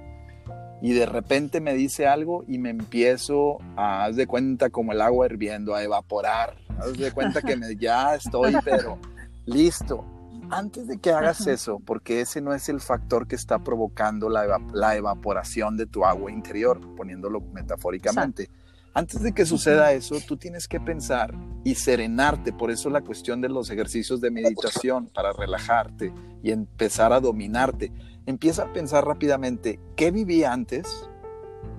y 0.80 0.95
de 0.95 1.04
repente 1.04 1.61
me 1.61 1.75
dice 1.75 2.07
algo 2.07 2.42
y 2.49 2.57
me 2.57 2.71
empiezo 2.71 3.59
a, 3.76 4.07
haz 4.07 4.16
de 4.16 4.26
cuenta 4.26 4.71
como 4.71 4.92
el 4.92 5.02
agua 5.02 5.26
hirviendo, 5.26 5.75
a 5.75 5.82
evaporar. 5.82 6.56
Haz 6.78 6.97
de 6.97 7.13
cuenta 7.13 7.43
que 7.43 7.54
ya 7.78 8.15
estoy, 8.15 8.54
pero 8.65 8.99
listo. 9.45 10.06
Antes 10.50 10.86
de 10.86 10.99
que 10.99 11.13
hagas 11.13 11.47
eso, 11.47 11.80
porque 11.80 12.21
ese 12.21 12.41
no 12.41 12.52
es 12.54 12.69
el 12.69 12.80
factor 12.80 13.26
que 13.28 13.36
está 13.36 13.60
provocando 13.60 14.28
la, 14.28 14.60
la 14.73 14.97
evaporación 14.97 15.76
de 15.76 15.86
tu 15.86 16.04
agua 16.04 16.30
interior, 16.30 16.80
poniéndolo 16.97 17.41
metafóricamente. 17.41 18.50
Antes 18.93 19.23
de 19.23 19.32
que 19.32 19.47
suceda 19.47 19.93
eso, 19.93 20.17
tú 20.26 20.36
tienes 20.36 20.67
que 20.67 20.80
pensar 20.80 21.32
y 21.63 21.76
serenarte. 21.76 22.52
Por 22.52 22.73
eso 22.73 22.91
la 22.91 23.02
cuestión 23.02 23.41
de 23.41 23.49
los 23.49 23.71
ejercicios 23.71 24.21
de 24.21 24.32
meditación, 24.32 25.06
para 25.06 25.32
relajarte 25.32 26.13
y 26.43 26.50
empezar 26.50 27.13
a 27.13 27.21
dominarte. 27.21 27.93
Empieza 28.26 28.65
a 28.65 28.73
pensar 28.73 29.06
rápidamente 29.06 29.78
qué 29.95 30.10
vivía 30.10 30.52
antes, 30.52 31.08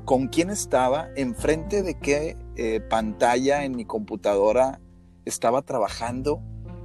con 0.06 0.30
quién 0.30 0.50
estaba, 0.50 1.10
enfrente 1.16 1.84
de 1.84 2.00
qué 2.00 2.38
eh, 2.56 2.80
pantalla 2.80 3.66
en 3.66 3.76
mi 3.76 3.84
computadora 3.84 4.80
estaba 5.26 5.64
trabajando, 5.64 6.42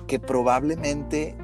que 0.09 0.19
probablemente 0.19 1.37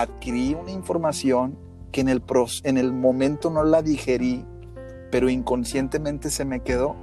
adquirí 0.00 0.54
una 0.54 0.70
información 0.70 1.58
que 1.92 2.00
en 2.00 2.08
el, 2.08 2.22
en 2.64 2.78
el 2.78 2.92
momento 2.92 3.50
no 3.50 3.64
la 3.64 3.82
digerí, 3.82 4.44
pero 5.10 5.28
inconscientemente 5.28 6.30
se 6.30 6.44
me 6.44 6.60
quedó. 6.60 6.96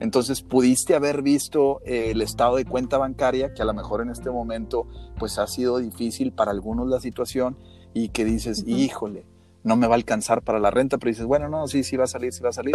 Entonces 0.00 0.42
pudiste 0.42 0.94
haber 0.94 1.22
visto 1.22 1.80
eh, 1.84 2.10
el 2.10 2.22
estado 2.22 2.56
de 2.56 2.64
cuenta 2.64 2.98
bancaria, 2.98 3.54
que 3.54 3.62
a 3.62 3.64
lo 3.64 3.72
mejor 3.72 4.00
en 4.00 4.10
este 4.10 4.30
momento 4.30 4.88
pues 5.18 5.38
ha 5.38 5.46
sido 5.46 5.78
difícil 5.78 6.32
para 6.32 6.50
algunos 6.50 6.88
la 6.88 7.00
situación 7.00 7.56
y 7.94 8.08
que 8.08 8.24
dices, 8.24 8.64
híjole, 8.66 9.26
no 9.62 9.76
me 9.76 9.86
va 9.86 9.94
a 9.94 9.96
alcanzar 9.96 10.42
para 10.42 10.58
la 10.58 10.70
renta, 10.70 10.98
pero 10.98 11.10
dices, 11.10 11.26
bueno, 11.26 11.48
no, 11.48 11.68
sí, 11.68 11.84
sí 11.84 11.96
va 11.96 12.04
a 12.04 12.08
salir, 12.08 12.32
sí 12.32 12.42
va 12.42 12.48
a 12.48 12.52
salir. 12.52 12.74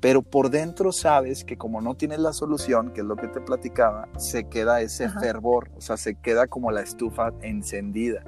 Pero 0.00 0.22
por 0.22 0.50
dentro 0.50 0.92
sabes 0.92 1.44
que 1.44 1.56
como 1.56 1.80
no 1.80 1.94
tienes 1.94 2.18
la 2.18 2.32
solución, 2.32 2.92
que 2.92 3.00
es 3.00 3.06
lo 3.06 3.16
que 3.16 3.28
te 3.28 3.40
platicaba, 3.40 4.08
se 4.18 4.48
queda 4.48 4.80
ese 4.80 5.08
fervor, 5.08 5.70
o 5.76 5.80
sea, 5.80 5.96
se 5.96 6.16
queda 6.16 6.48
como 6.48 6.72
la 6.72 6.82
estufa 6.82 7.32
encendida. 7.40 8.24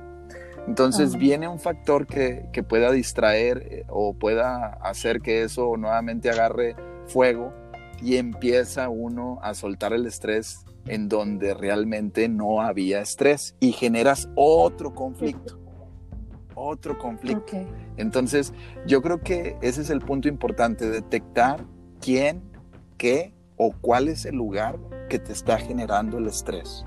Entonces 0.66 1.16
viene 1.16 1.48
un 1.48 1.60
factor 1.60 2.06
que, 2.06 2.46
que 2.52 2.62
pueda 2.62 2.90
distraer 2.90 3.66
eh, 3.70 3.84
o 3.88 4.14
pueda 4.14 4.74
hacer 4.82 5.20
que 5.20 5.42
eso 5.42 5.76
nuevamente 5.76 6.30
agarre 6.30 6.74
fuego 7.06 7.52
y 8.02 8.16
empieza 8.16 8.88
uno 8.88 9.38
a 9.42 9.54
soltar 9.54 9.92
el 9.92 10.06
estrés 10.06 10.64
en 10.86 11.08
donde 11.08 11.54
realmente 11.54 12.28
no 12.28 12.60
había 12.60 13.00
estrés 13.00 13.54
y 13.60 13.72
generas 13.72 14.28
otro 14.34 14.94
conflicto 14.94 15.64
otro 16.54 16.98
conflicto. 16.98 17.56
Entonces, 17.96 18.52
yo 18.86 19.02
creo 19.02 19.20
que 19.20 19.56
ese 19.60 19.82
es 19.82 19.90
el 19.90 20.00
punto 20.00 20.28
importante, 20.28 20.88
detectar 20.88 21.64
quién, 22.00 22.42
qué 22.96 23.34
o 23.56 23.72
cuál 23.80 24.08
es 24.08 24.24
el 24.24 24.36
lugar 24.36 24.78
que 25.08 25.18
te 25.18 25.32
está 25.32 25.58
generando 25.58 26.18
el 26.18 26.26
estrés. 26.26 26.84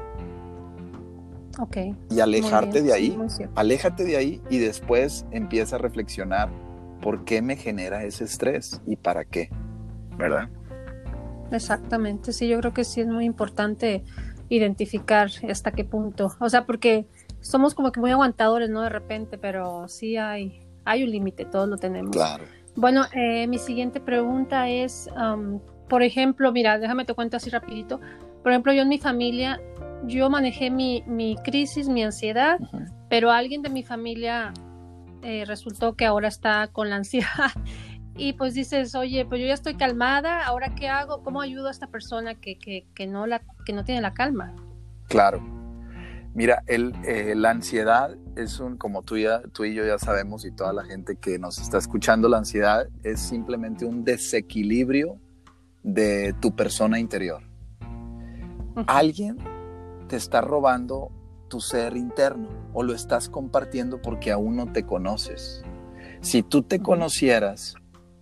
Ok. 1.60 1.78
Y 2.12 2.20
alejarte 2.20 2.82
de 2.82 2.94
ahí, 2.94 3.18
aléjate 3.56 4.04
de 4.04 4.18
ahí 4.18 4.42
y 4.50 4.60
después 4.60 5.26
empieza 5.32 5.78
a 5.78 5.80
reflexionar 5.80 6.50
por 7.02 7.26
qué 7.26 7.42
me 7.42 7.56
genera 7.56 8.04
ese 8.04 8.24
estrés 8.24 8.82
y 8.86 8.96
para 8.96 9.26
qué, 9.26 9.50
¿verdad? 10.18 10.50
Exactamente, 11.52 12.34
sí, 12.34 12.48
yo 12.48 12.60
creo 12.60 12.74
que 12.74 12.84
sí 12.84 13.02
es 13.02 13.08
muy 13.08 13.26
importante 13.26 14.04
identificar 14.50 15.30
hasta 15.50 15.72
qué 15.72 15.84
punto, 15.84 16.36
o 16.40 16.50
sea, 16.50 16.66
porque 16.66 17.06
somos 17.40 17.74
como 17.74 17.92
que 17.92 18.00
muy 18.00 18.12
aguantadores, 18.12 18.70
¿no? 18.70 18.82
De 18.82 18.90
repente, 18.90 19.38
pero 19.38 19.88
sí 19.88 20.18
hay, 20.18 20.60
hay 20.86 21.04
un 21.04 21.12
límite, 21.12 21.46
todos 21.46 21.68
lo 21.70 21.78
tenemos. 21.78 22.12
Claro. 22.12 22.44
Bueno, 22.76 23.06
eh, 23.14 23.48
mi 23.48 23.58
siguiente 23.58 24.00
pregunta 24.00 24.70
es, 24.70 25.10
por 25.90 26.04
ejemplo, 26.04 26.52
mira, 26.52 26.78
déjame 26.78 27.06
te 27.06 27.14
cuento 27.14 27.38
así 27.38 27.50
rapidito. 27.50 28.00
Por 28.44 28.52
ejemplo, 28.52 28.72
yo 28.72 28.84
en 28.84 28.90
mi 28.90 29.00
familia, 29.00 29.60
yo 30.06 30.30
manejé 30.30 30.70
mi, 30.70 31.04
mi 31.08 31.36
crisis, 31.44 31.90
mi 31.90 32.04
ansiedad, 32.04 32.60
pero 33.10 33.32
alguien 33.32 33.62
de 33.62 33.70
mi 33.70 33.84
familia 33.84 34.54
eh, 35.24 35.46
resultó 35.46 35.96
que 35.96 36.06
ahora 36.06 36.28
está 36.28 36.68
con 36.68 36.90
la 36.90 36.98
ansiedad. 36.98 37.52
Y 38.20 38.34
pues 38.34 38.56
dices, 38.56 38.96
oye, 38.96 39.26
pues 39.26 39.40
yo 39.40 39.46
ya 39.46 39.54
estoy 39.54 39.76
calmada, 39.76 40.44
¿ahora 40.44 40.74
qué 40.74 40.90
hago? 40.90 41.22
¿Cómo 41.22 41.40
ayudo 41.40 41.68
a 41.68 41.72
esta 41.72 41.86
persona 41.86 42.34
que, 42.34 42.58
que, 42.58 42.88
que 42.96 43.06
no, 43.06 43.28
la, 43.28 43.44
que 43.64 43.74
no 43.74 43.84
tiene 43.84 44.02
la 44.02 44.16
calma? 44.16 44.56
Claro, 45.08 45.40
Mira, 46.38 46.62
el, 46.68 46.94
eh, 47.04 47.34
la 47.36 47.50
ansiedad 47.50 48.16
es 48.36 48.60
un, 48.60 48.78
como 48.78 49.02
tú, 49.02 49.18
ya, 49.18 49.42
tú 49.42 49.66
y 49.66 49.74
yo 49.74 49.84
ya 49.84 49.98
sabemos 49.98 50.46
y 50.46 50.52
toda 50.52 50.72
la 50.72 50.84
gente 50.84 51.16
que 51.16 51.40
nos 51.40 51.58
está 51.58 51.80
escuchando, 51.80 52.30
la 52.30 52.38
ansiedad 52.38 52.88
es 53.02 53.20
simplemente 53.22 53.86
un 53.86 54.04
desequilibrio 54.04 55.20
de 55.82 56.36
tu 56.40 56.56
persona 56.56 57.00
interior. 57.00 57.42
Alguien 58.86 59.38
te 60.08 60.16
está 60.16 60.42
robando 60.42 61.12
tu 61.48 61.62
ser 61.62 61.96
interno 61.96 62.50
o 62.74 62.84
lo 62.84 62.94
estás 62.94 63.30
compartiendo 63.30 64.02
porque 64.02 64.32
aún 64.32 64.56
no 64.56 64.72
te 64.72 64.84
conoces. 64.84 65.64
Si 66.22 66.44
tú 66.44 66.64
te 66.64 66.80
conocieras, 66.80 67.76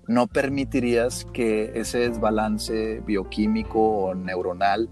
no 0.08 0.28
permitirías 0.28 1.26
que 1.34 1.72
ese 1.76 2.00
desbalance 2.00 3.02
bioquímico 3.02 3.80
o 3.80 4.16
neuronal 4.16 4.90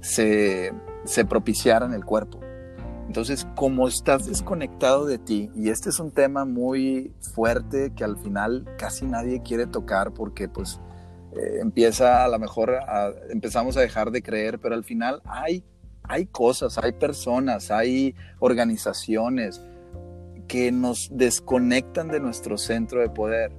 se, 0.00 0.72
se 1.04 1.24
propiciara 1.24 1.86
en 1.86 1.92
el 1.92 2.04
cuerpo. 2.04 2.40
Entonces, 3.06 3.46
como 3.54 3.86
estás 3.86 4.26
desconectado 4.26 5.04
de 5.04 5.18
ti, 5.18 5.50
y 5.54 5.68
este 5.68 5.90
es 5.90 6.00
un 6.00 6.10
tema 6.10 6.44
muy 6.44 7.12
fuerte 7.34 7.92
que 7.94 8.04
al 8.04 8.16
final 8.16 8.64
casi 8.78 9.06
nadie 9.06 9.42
quiere 9.42 9.66
tocar 9.66 10.12
porque 10.12 10.48
pues 10.48 10.80
eh, 11.32 11.58
empieza 11.60 12.24
a 12.24 12.28
lo 12.28 12.38
mejor 12.38 12.78
empezamos 13.30 13.76
a 13.76 13.80
dejar 13.80 14.10
de 14.10 14.22
creer, 14.22 14.58
pero 14.58 14.74
al 14.74 14.84
final 14.84 15.20
hay, 15.26 15.64
hay 16.06 16.26
cosas, 16.26 16.78
hay 16.78 16.92
personas, 16.92 17.70
hay 17.70 18.14
organizaciones 18.38 19.60
que 20.46 20.70
nos 20.70 21.08
desconectan 21.10 22.08
de 22.08 22.20
nuestro 22.20 22.58
centro 22.58 23.00
de 23.00 23.08
poder 23.08 23.52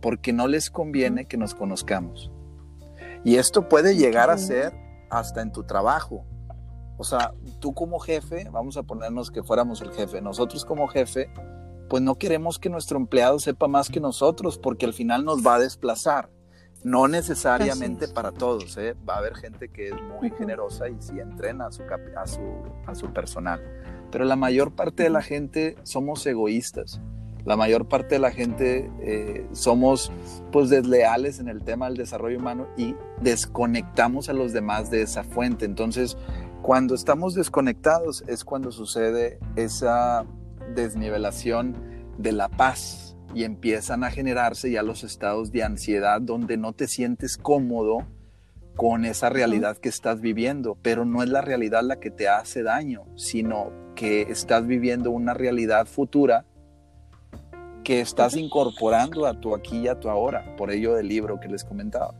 porque 0.00 0.32
no 0.32 0.46
les 0.46 0.70
conviene 0.70 1.24
que 1.24 1.38
nos 1.38 1.54
conozcamos. 1.54 2.30
Y 3.24 3.36
esto 3.36 3.68
puede 3.68 3.96
llegar 3.96 4.30
a 4.30 4.38
ser 4.38 4.72
hasta 5.10 5.40
en 5.40 5.50
tu 5.50 5.64
trabajo. 5.64 6.24
O 6.98 7.04
sea, 7.04 7.32
tú 7.58 7.74
como 7.74 7.98
jefe, 7.98 8.48
vamos 8.50 8.76
a 8.76 8.82
ponernos 8.82 9.30
que 9.30 9.42
fuéramos 9.42 9.80
el 9.80 9.90
jefe, 9.92 10.20
nosotros 10.20 10.64
como 10.64 10.88
jefe, 10.88 11.30
pues 11.88 12.02
no 12.02 12.16
queremos 12.16 12.58
que 12.58 12.68
nuestro 12.68 12.98
empleado 12.98 13.38
sepa 13.38 13.66
más 13.66 13.88
que 13.88 14.00
nosotros 14.00 14.58
porque 14.58 14.84
al 14.84 14.92
final 14.92 15.24
nos 15.24 15.46
va 15.46 15.54
a 15.54 15.60
desplazar. 15.60 16.28
No 16.84 17.08
necesariamente 17.08 18.06
para 18.08 18.30
todos, 18.30 18.76
¿eh? 18.76 18.94
va 19.08 19.14
a 19.14 19.18
haber 19.18 19.34
gente 19.34 19.68
que 19.68 19.88
es 19.88 19.94
muy 20.20 20.30
generosa 20.30 20.88
y 20.88 20.96
sí 21.00 21.18
entrena 21.18 21.66
a 21.66 21.72
su, 21.72 21.82
a, 21.82 22.26
su, 22.26 22.40
a 22.86 22.94
su 22.94 23.12
personal. 23.12 23.60
Pero 24.10 24.24
la 24.24 24.36
mayor 24.36 24.72
parte 24.72 25.02
de 25.02 25.10
la 25.10 25.22
gente 25.22 25.76
somos 25.82 26.24
egoístas. 26.26 27.00
La 27.44 27.56
mayor 27.56 27.88
parte 27.88 28.16
de 28.16 28.18
la 28.18 28.30
gente 28.30 28.90
eh, 29.00 29.46
somos 29.52 30.12
pues 30.52 30.68
desleales 30.70 31.40
en 31.40 31.48
el 31.48 31.62
tema 31.62 31.86
del 31.86 31.96
desarrollo 31.96 32.38
humano 32.38 32.68
y 32.76 32.94
desconectamos 33.22 34.28
a 34.28 34.32
los 34.32 34.52
demás 34.52 34.90
de 34.90 35.02
esa 35.02 35.24
fuente. 35.24 35.64
Entonces, 35.64 36.16
cuando 36.62 36.94
estamos 36.94 37.34
desconectados 37.34 38.22
es 38.26 38.44
cuando 38.44 38.70
sucede 38.70 39.38
esa 39.56 40.26
desnivelación 40.74 41.76
de 42.18 42.32
la 42.32 42.48
paz, 42.48 43.07
y 43.34 43.44
empiezan 43.44 44.04
a 44.04 44.10
generarse 44.10 44.70
ya 44.70 44.82
los 44.82 45.04
estados 45.04 45.52
de 45.52 45.62
ansiedad 45.62 46.20
donde 46.20 46.56
no 46.56 46.72
te 46.72 46.88
sientes 46.88 47.36
cómodo 47.36 48.06
con 48.78 49.04
esa 49.04 49.28
realidad 49.28 49.76
que 49.76 49.88
estás 49.88 50.20
viviendo, 50.20 50.78
pero 50.80 51.04
no 51.04 51.24
es 51.24 51.28
la 51.28 51.40
realidad 51.40 51.82
la 51.82 51.98
que 51.98 52.12
te 52.12 52.28
hace 52.28 52.62
daño, 52.62 53.06
sino 53.16 53.72
que 53.96 54.22
estás 54.22 54.66
viviendo 54.66 55.10
una 55.10 55.34
realidad 55.34 55.86
futura 55.86 56.44
que 57.82 58.00
estás 58.00 58.36
incorporando 58.36 59.26
a 59.26 59.40
tu 59.40 59.52
aquí 59.52 59.78
y 59.78 59.88
a 59.88 59.98
tu 59.98 60.08
ahora, 60.08 60.54
por 60.56 60.70
ello 60.70 60.94
del 60.94 61.08
libro 61.08 61.40
que 61.40 61.48
les 61.48 61.64
comentaba. 61.64 62.14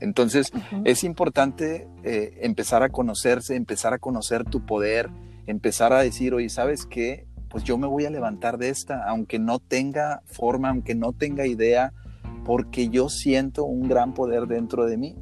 Entonces, 0.00 0.50
es 0.84 1.04
importante 1.04 1.86
eh, 2.02 2.38
empezar 2.40 2.82
a 2.82 2.88
conocerse, 2.88 3.54
empezar 3.54 3.94
a 3.94 3.98
conocer 3.98 4.44
tu 4.44 4.66
poder, 4.66 5.08
empezar 5.46 5.92
a 5.92 6.00
decir, 6.00 6.34
oye, 6.34 6.48
¿sabes 6.48 6.86
qué? 6.86 7.27
Pues 7.48 7.64
yo 7.64 7.78
me 7.78 7.86
voy 7.86 8.04
a 8.04 8.10
levantar 8.10 8.58
de 8.58 8.68
esta, 8.68 9.04
aunque 9.08 9.38
no 9.38 9.58
tenga 9.58 10.22
forma, 10.26 10.68
aunque 10.68 10.94
no 10.94 11.12
tenga 11.12 11.46
idea, 11.46 11.92
porque 12.44 12.88
yo 12.88 13.08
siento 13.08 13.64
un 13.64 13.88
gran 13.88 14.14
poder 14.14 14.46
dentro 14.46 14.86
de 14.86 14.96
mí. 14.96 15.16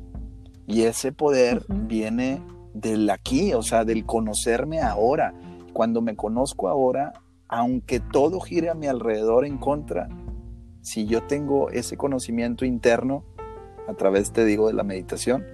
Y 0.66 0.82
ese 0.82 1.12
poder 1.12 1.64
viene 1.68 2.42
del 2.74 3.08
aquí, 3.10 3.54
o 3.54 3.62
sea, 3.62 3.84
del 3.84 4.04
conocerme 4.04 4.80
ahora. 4.80 5.34
Cuando 5.72 6.02
me 6.02 6.16
conozco 6.16 6.68
ahora, 6.68 7.12
aunque 7.48 8.00
todo 8.00 8.40
gire 8.40 8.70
a 8.70 8.74
mi 8.74 8.86
alrededor 8.86 9.44
en 9.44 9.58
contra, 9.58 10.08
si 10.82 11.06
yo 11.06 11.22
tengo 11.24 11.70
ese 11.70 11.96
conocimiento 11.96 12.64
interno, 12.64 13.24
a 13.88 13.94
través, 13.94 14.32
te 14.32 14.44
digo, 14.44 14.66
de 14.66 14.74
la 14.74 14.82
meditación, 14.82 15.44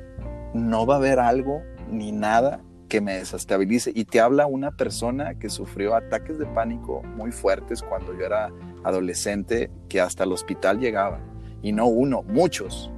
no 0.54 0.86
va 0.86 0.94
a 0.94 0.98
haber 0.98 1.18
algo 1.18 1.62
ni 1.90 2.12
nada 2.12 2.62
que 2.92 3.00
me 3.00 3.14
desestabilice. 3.14 3.90
Y 3.94 4.04
te 4.04 4.20
habla 4.20 4.46
una 4.46 4.70
persona 4.72 5.38
que 5.38 5.48
sufrió 5.48 5.94
ataques 5.94 6.38
de 6.38 6.44
pánico 6.44 7.02
muy 7.02 7.32
fuertes 7.32 7.80
cuando 7.80 8.12
yo 8.12 8.26
era 8.26 8.52
adolescente, 8.84 9.70
que 9.88 10.02
hasta 10.02 10.24
el 10.24 10.32
hospital 10.32 10.78
llegaba. 10.78 11.18
Y 11.62 11.72
no 11.72 11.86
uno, 11.86 12.22
muchos. 12.22 12.90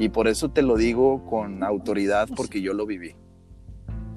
Y 0.00 0.08
por 0.08 0.26
eso 0.26 0.50
te 0.50 0.62
lo 0.62 0.74
digo 0.74 1.24
con 1.26 1.62
autoridad, 1.62 2.28
porque 2.34 2.60
yo 2.60 2.72
lo 2.72 2.86
viví. 2.86 3.14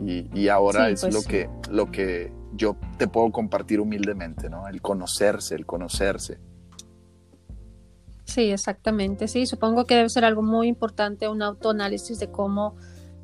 Y, 0.03 0.47
ahora 0.47 0.89
es 0.89 1.01
pues 1.01 1.13
lo, 1.13 1.21
que, 1.21 1.47
lo 1.69 1.91
que 1.91 2.33
yo 2.55 2.75
te 2.97 3.07
puedo 3.07 3.31
compartir 3.31 3.81
humildemente, 3.81 4.49
¿no? 4.49 4.67
El 4.67 4.81
conocerse, 4.81 5.53
el 5.53 5.67
conocerse. 5.67 6.39
Sí, 8.23 8.49
exactamente. 8.49 9.27
Sí, 9.27 9.45
supongo 9.45 9.85
que 9.85 9.93
debe 9.93 10.09
ser 10.09 10.25
algo 10.25 10.41
muy 10.41 10.67
importante, 10.67 11.29
un 11.29 11.43
autoanálisis 11.43 12.17
de 12.17 12.31
cómo 12.31 12.77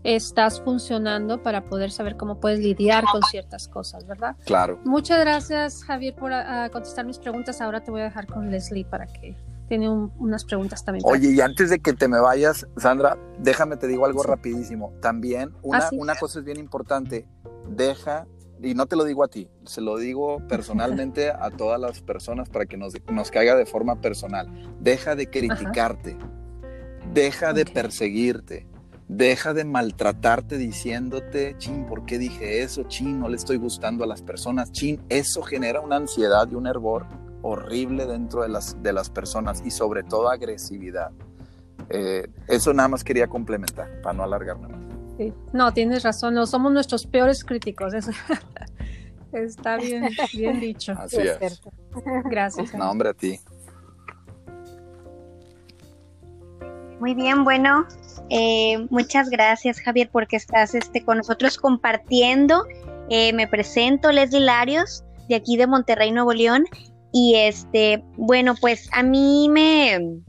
estás 0.06 0.62
funcionando 0.62 1.42
para 1.42 1.66
poder 1.66 1.92
saber 1.92 2.16
cómo 2.16 2.40
puedes 2.40 2.60
lidiar 2.60 3.04
con 3.12 3.24
ciertas 3.24 3.68
cosas, 3.68 4.06
¿verdad? 4.06 4.36
Claro. 4.46 4.80
Muchas 4.86 5.20
gracias, 5.20 5.84
Javier, 5.84 6.16
por 6.16 6.32
ah, 6.32 6.70
contestar 6.72 7.06
mis 7.06 7.18
preguntas. 7.18 7.60
Ahora 7.60 7.84
te 7.84 7.90
voy 7.90 8.02
a 8.02 8.06
dejar 8.06 8.28
con 8.28 8.52
Leslie 8.52 8.86
para 8.86 9.08
que 9.08 9.36
tiene 9.68 9.90
unas 9.90 10.46
preguntas 10.46 10.86
también. 10.86 11.04
Oye, 11.08 11.32
y 11.32 11.42
antes 11.42 11.72
de 11.72 11.80
que 11.80 11.94
te 11.94 12.08
me 12.08 12.20
vayas, 12.20 12.68
Sandra, 12.78 13.18
déjame 13.40 13.78
te 13.78 13.88
digo 13.88 14.06
algo 14.06 14.22
rapidísimo. 14.22 14.94
También 15.02 15.54
una, 15.64 15.80
ah, 15.80 15.90
una 15.94 16.16
cosa 16.16 16.38
es 16.40 16.46
bien 16.46 16.60
importante. 16.60 17.28
Deja, 17.68 18.28
y 18.62 18.76
no 18.76 18.86
te 18.86 18.96
lo 18.96 19.06
digo 19.06 19.24
a 19.24 19.28
ti, 19.28 19.50
se 19.66 19.82
lo 19.82 19.98
digo 19.98 20.38
personalmente 20.48 21.32
a 21.40 21.50
todas 21.50 21.82
las 21.82 22.02
personas 22.02 22.48
para 22.48 22.68
que 22.68 22.78
nos, 22.78 22.94
nos 23.12 23.32
caiga 23.32 23.56
de 23.56 23.66
forma 23.66 24.02
personal. 24.02 24.48
Deja 24.80 25.16
de 25.16 25.32
criticarte. 25.32 26.16
Deja 27.12 27.54
de 27.54 27.66
perseguirte 27.66 28.68
Deja 29.08 29.54
de 29.54 29.66
maltratarte 29.66 30.58
diciéndote, 30.58 31.56
chin, 31.60 31.86
¿por 31.86 32.06
qué 32.06 32.18
dije 32.18 32.64
eso? 32.64 32.84
Chin, 32.84 33.20
no 33.20 33.30
le 33.30 33.36
estoy 33.36 33.58
gustando 33.58 34.04
a 34.04 34.08
las 34.08 34.24
personas. 34.24 34.72
Chin, 34.72 35.02
eso 35.10 35.44
genera 35.44 35.82
una 35.82 35.98
ansiedad 35.98 36.48
y 36.52 36.56
un 36.56 36.66
hervor 36.66 37.06
horrible 37.44 38.08
dentro 38.08 38.42
de 38.42 38.50
las, 38.50 38.82
de 38.82 38.94
las 38.94 39.12
personas 39.12 39.62
y 39.64 39.70
sobre 39.70 40.04
todo 40.04 40.30
agresividad. 40.30 41.12
Eh, 41.90 42.28
eso 42.48 42.74
nada 42.74 42.90
más 42.90 43.04
quería 43.04 43.28
complementar 43.28 44.02
para 44.02 44.14
no 44.14 44.24
alargarme 44.24 44.70
más. 44.70 44.86
No, 45.54 45.72
tienes 45.72 46.04
razón, 46.04 46.34
no 46.34 46.46
somos 46.46 46.72
nuestros 46.74 47.06
peores 47.06 47.44
críticos. 47.44 47.94
Eso. 47.94 48.12
Está 49.32 49.78
bien, 49.78 50.10
bien 50.34 50.60
dicho. 50.60 50.94
Así 50.98 51.18
es. 51.18 51.62
Gracias. 52.26 52.74
No, 52.74 52.90
hombre, 52.90 53.10
a 53.10 53.14
ti. 53.14 53.40
Muy 57.00 57.14
bien, 57.14 57.44
bueno, 57.44 57.86
eh, 58.30 58.86
muchas 58.90 59.30
gracias 59.30 59.80
Javier 59.80 60.10
porque 60.12 60.36
estás 60.36 60.76
este, 60.76 61.04
con 61.04 61.18
nosotros 61.18 61.58
compartiendo. 61.58 62.66
Eh, 63.10 63.34
me 63.34 63.48
presento, 63.48 64.12
Leslie 64.12 64.42
Larios, 64.42 65.04
de 65.30 65.36
aquí 65.36 65.58
de 65.58 65.68
Monterrey, 65.68 66.12
Nuevo 66.12 66.34
León. 66.34 66.66
Y 67.12 67.36
este, 67.36 68.04
bueno, 68.18 68.56
pues 68.60 68.90
a 68.92 69.04
mí 69.04 69.48
me, 69.50 70.20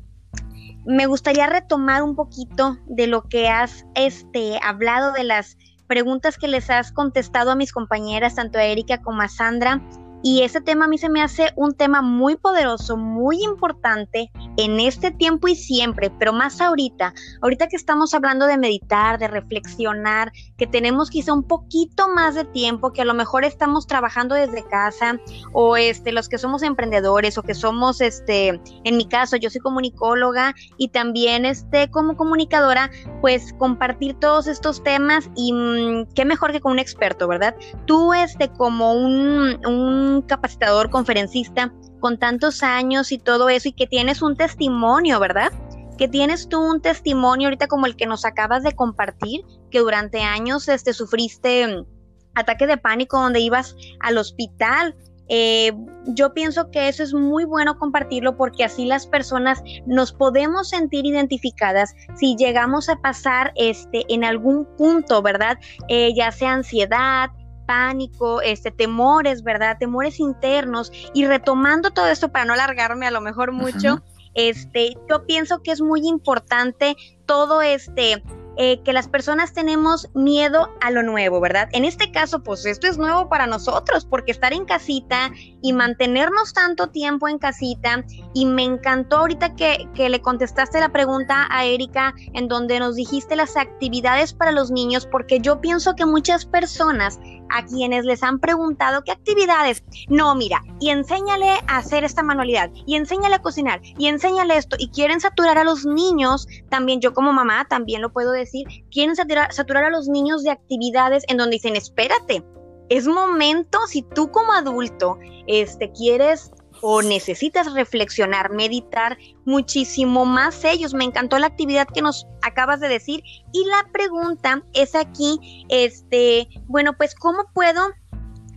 me 0.84 1.06
gustaría 1.06 1.46
retomar 1.46 2.02
un 2.02 2.14
poquito 2.14 2.78
de 2.86 3.06
lo 3.06 3.22
que 3.22 3.48
has 3.48 3.86
este, 3.94 4.58
hablado 4.62 5.12
de 5.12 5.24
las 5.24 5.56
preguntas 5.88 6.38
que 6.38 6.48
les 6.48 6.70
has 6.70 6.92
contestado 6.92 7.50
a 7.50 7.56
mis 7.56 7.72
compañeras, 7.72 8.34
tanto 8.34 8.58
a 8.58 8.64
Erika 8.64 9.02
como 9.02 9.22
a 9.22 9.28
Sandra 9.28 9.80
y 10.26 10.42
ese 10.42 10.60
tema 10.60 10.86
a 10.86 10.88
mí 10.88 10.98
se 10.98 11.08
me 11.08 11.22
hace 11.22 11.52
un 11.54 11.72
tema 11.72 12.02
muy 12.02 12.34
poderoso, 12.34 12.96
muy 12.96 13.44
importante 13.44 14.32
en 14.56 14.80
este 14.80 15.12
tiempo 15.12 15.46
y 15.46 15.54
siempre, 15.54 16.10
pero 16.18 16.32
más 16.32 16.60
ahorita, 16.60 17.14
ahorita 17.42 17.68
que 17.68 17.76
estamos 17.76 18.12
hablando 18.12 18.48
de 18.48 18.58
meditar, 18.58 19.20
de 19.20 19.28
reflexionar, 19.28 20.32
que 20.58 20.66
tenemos 20.66 21.10
quizá 21.10 21.32
un 21.32 21.44
poquito 21.44 22.08
más 22.08 22.34
de 22.34 22.44
tiempo, 22.44 22.92
que 22.92 23.02
a 23.02 23.04
lo 23.04 23.14
mejor 23.14 23.44
estamos 23.44 23.86
trabajando 23.86 24.34
desde 24.34 24.66
casa 24.66 25.20
o 25.52 25.76
este 25.76 26.10
los 26.10 26.28
que 26.28 26.38
somos 26.38 26.64
emprendedores 26.64 27.38
o 27.38 27.44
que 27.44 27.54
somos 27.54 28.00
este 28.00 28.60
en 28.82 28.96
mi 28.96 29.06
caso 29.06 29.36
yo 29.36 29.48
soy 29.48 29.60
comunicóloga 29.60 30.56
y 30.76 30.88
también 30.88 31.44
este 31.44 31.88
como 31.88 32.16
comunicadora, 32.16 32.90
pues 33.20 33.54
compartir 33.58 34.14
todos 34.14 34.48
estos 34.48 34.82
temas 34.82 35.30
y 35.36 35.52
mm, 35.52 36.06
qué 36.16 36.24
mejor 36.24 36.50
que 36.50 36.60
con 36.60 36.72
un 36.72 36.80
experto, 36.80 37.28
¿verdad? 37.28 37.54
Tú 37.84 38.12
este 38.12 38.48
como 38.48 38.92
un, 38.92 39.64
un 39.64 40.15
capacitador, 40.22 40.90
conferencista 40.90 41.72
con 42.00 42.18
tantos 42.18 42.62
años 42.62 43.12
y 43.12 43.18
todo 43.18 43.48
eso 43.48 43.68
y 43.68 43.72
que 43.72 43.86
tienes 43.86 44.22
un 44.22 44.36
testimonio, 44.36 45.18
¿verdad? 45.20 45.52
Que 45.98 46.08
tienes 46.08 46.48
tú 46.48 46.60
un 46.60 46.80
testimonio 46.80 47.48
ahorita 47.48 47.68
como 47.68 47.86
el 47.86 47.96
que 47.96 48.06
nos 48.06 48.24
acabas 48.24 48.62
de 48.62 48.74
compartir, 48.74 49.42
que 49.70 49.80
durante 49.80 50.20
años 50.20 50.68
este, 50.68 50.92
sufriste 50.92 51.66
mm, 51.66 51.86
ataque 52.34 52.66
de 52.66 52.76
pánico 52.76 53.18
donde 53.18 53.40
ibas 53.40 53.74
al 54.00 54.18
hospital. 54.18 54.94
Eh, 55.28 55.72
yo 56.06 56.32
pienso 56.34 56.70
que 56.70 56.88
eso 56.88 57.02
es 57.02 57.12
muy 57.12 57.44
bueno 57.44 57.78
compartirlo 57.78 58.36
porque 58.36 58.62
así 58.62 58.84
las 58.84 59.08
personas 59.08 59.60
nos 59.84 60.12
podemos 60.12 60.68
sentir 60.68 61.04
identificadas 61.04 61.94
si 62.14 62.36
llegamos 62.36 62.88
a 62.88 62.96
pasar 62.96 63.52
este 63.56 64.04
en 64.08 64.22
algún 64.22 64.64
punto, 64.76 65.22
¿verdad? 65.22 65.58
Eh, 65.88 66.14
ya 66.14 66.30
sea 66.30 66.52
ansiedad, 66.52 67.30
pánico, 67.66 68.40
este, 68.40 68.70
temores, 68.70 69.42
¿verdad? 69.42 69.76
Temores 69.78 70.20
internos. 70.20 70.92
Y 71.12 71.26
retomando 71.26 71.90
todo 71.90 72.06
esto 72.08 72.30
para 72.30 72.44
no 72.44 72.54
alargarme 72.54 73.06
a 73.06 73.10
lo 73.10 73.20
mejor 73.20 73.52
mucho, 73.52 74.02
este, 74.34 74.96
yo 75.08 75.26
pienso 75.26 75.62
que 75.62 75.72
es 75.72 75.80
muy 75.80 76.06
importante 76.06 76.96
todo 77.26 77.62
este 77.62 78.22
eh, 78.56 78.80
que 78.82 78.92
las 78.92 79.08
personas 79.08 79.52
tenemos 79.52 80.08
miedo 80.14 80.70
a 80.80 80.90
lo 80.90 81.02
nuevo, 81.02 81.40
¿verdad? 81.40 81.68
En 81.72 81.84
este 81.84 82.10
caso, 82.10 82.42
pues 82.42 82.64
esto 82.64 82.86
es 82.86 82.98
nuevo 82.98 83.28
para 83.28 83.46
nosotros, 83.46 84.06
porque 84.06 84.32
estar 84.32 84.52
en 84.52 84.64
casita 84.64 85.30
y 85.62 85.72
mantenernos 85.72 86.52
tanto 86.52 86.88
tiempo 86.88 87.28
en 87.28 87.38
casita, 87.38 88.04
y 88.34 88.46
me 88.46 88.64
encantó 88.64 89.18
ahorita 89.18 89.54
que, 89.54 89.88
que 89.94 90.08
le 90.08 90.22
contestaste 90.22 90.80
la 90.80 90.90
pregunta 90.90 91.46
a 91.50 91.64
Erika, 91.64 92.14
en 92.32 92.48
donde 92.48 92.80
nos 92.80 92.96
dijiste 92.96 93.36
las 93.36 93.56
actividades 93.56 94.32
para 94.32 94.52
los 94.52 94.70
niños, 94.70 95.06
porque 95.06 95.40
yo 95.40 95.60
pienso 95.60 95.94
que 95.94 96.06
muchas 96.06 96.46
personas 96.46 97.18
a 97.50 97.64
quienes 97.64 98.04
les 98.04 98.22
han 98.22 98.40
preguntado 98.40 99.02
qué 99.04 99.12
actividades, 99.12 99.84
no, 100.08 100.34
mira, 100.34 100.62
y 100.80 100.90
enséñale 100.90 101.50
a 101.68 101.76
hacer 101.76 102.04
esta 102.04 102.22
manualidad, 102.22 102.70
y 102.86 102.96
enséñale 102.96 103.36
a 103.36 103.42
cocinar, 103.42 103.80
y 103.82 104.06
enséñale 104.06 104.56
esto, 104.56 104.76
y 104.78 104.88
quieren 104.88 105.20
saturar 105.20 105.58
a 105.58 105.64
los 105.64 105.84
niños, 105.84 106.48
también 106.70 107.00
yo 107.00 107.12
como 107.14 107.32
mamá 107.32 107.66
también 107.68 108.02
lo 108.02 108.12
puedo 108.12 108.32
decir, 108.32 108.45
quieren 108.90 109.16
saturar, 109.16 109.52
saturar 109.52 109.84
a 109.84 109.90
los 109.90 110.08
niños 110.08 110.42
de 110.42 110.50
actividades 110.50 111.24
en 111.28 111.36
donde 111.36 111.56
dicen, 111.56 111.76
espérate, 111.76 112.44
es 112.88 113.06
momento, 113.06 113.78
si 113.88 114.02
tú 114.02 114.30
como 114.30 114.52
adulto 114.52 115.18
este, 115.46 115.90
quieres 115.92 116.52
o 116.82 117.02
necesitas 117.02 117.72
reflexionar, 117.72 118.50
meditar 118.50 119.16
muchísimo 119.44 120.24
más 120.24 120.64
ellos. 120.64 120.94
Me 120.94 121.04
encantó 121.04 121.38
la 121.38 121.46
actividad 121.46 121.88
que 121.88 122.02
nos 122.02 122.26
acabas 122.42 122.80
de 122.80 122.88
decir 122.88 123.22
y 123.52 123.64
la 123.64 123.90
pregunta 123.92 124.62
es 124.74 124.94
aquí, 124.94 125.64
este, 125.68 126.48
bueno, 126.66 126.96
pues 126.96 127.14
¿cómo 127.14 127.44
puedo 127.54 127.92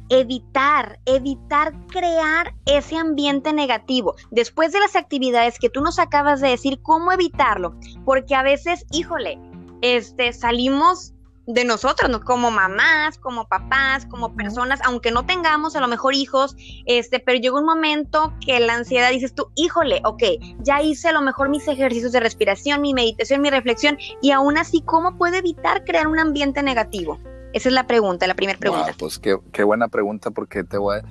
evitar, 0.09 0.99
evitar 1.05 1.73
crear 1.87 2.53
ese 2.65 2.97
ambiente 2.97 3.53
negativo. 3.53 4.15
Después 4.31 4.71
de 4.71 4.79
las 4.79 4.95
actividades 4.95 5.59
que 5.59 5.69
tú 5.69 5.81
nos 5.81 5.99
acabas 5.99 6.41
de 6.41 6.49
decir, 6.49 6.81
¿cómo 6.81 7.11
evitarlo? 7.11 7.75
Porque 8.05 8.35
a 8.35 8.43
veces, 8.43 8.85
híjole, 8.91 9.39
este, 9.81 10.33
salimos 10.33 11.13
de 11.49 11.65
nosotros, 11.65 12.09
¿no? 12.11 12.21
como 12.21 12.51
mamás, 12.51 13.17
como 13.17 13.47
papás, 13.47 14.05
como 14.05 14.35
personas, 14.35 14.79
aunque 14.83 15.09
no 15.09 15.25
tengamos 15.25 15.75
a 15.75 15.81
lo 15.81 15.87
mejor 15.87 16.13
hijos, 16.13 16.55
este, 16.85 17.19
pero 17.19 17.39
llega 17.39 17.57
un 17.57 17.65
momento 17.65 18.33
que 18.45 18.59
la 18.59 18.75
ansiedad 18.75 19.09
dices 19.09 19.33
tú, 19.33 19.47
híjole, 19.55 19.99
ok, 20.05 20.23
ya 20.59 20.83
hice 20.83 21.09
a 21.09 21.11
lo 21.11 21.21
mejor 21.21 21.49
mis 21.49 21.67
ejercicios 21.67 22.11
de 22.11 22.19
respiración, 22.19 22.81
mi 22.81 22.93
meditación, 22.93 23.41
mi 23.41 23.49
reflexión, 23.49 23.97
y 24.21 24.29
aún 24.29 24.59
así, 24.59 24.81
¿cómo 24.81 25.17
puedo 25.17 25.35
evitar 25.35 25.83
crear 25.85 26.07
un 26.07 26.19
ambiente 26.19 26.61
negativo? 26.61 27.17
Esa 27.53 27.69
es 27.69 27.73
la 27.73 27.87
pregunta, 27.87 28.27
la 28.27 28.35
primera 28.35 28.59
pregunta. 28.59 28.93
pues 28.99 29.17
qué, 29.17 29.39
qué, 29.51 29.63
buena 29.63 29.87
pregunta, 29.87 30.29
porque 30.29 30.63
te 30.63 30.77
voy 30.77 30.99
a 30.99 31.03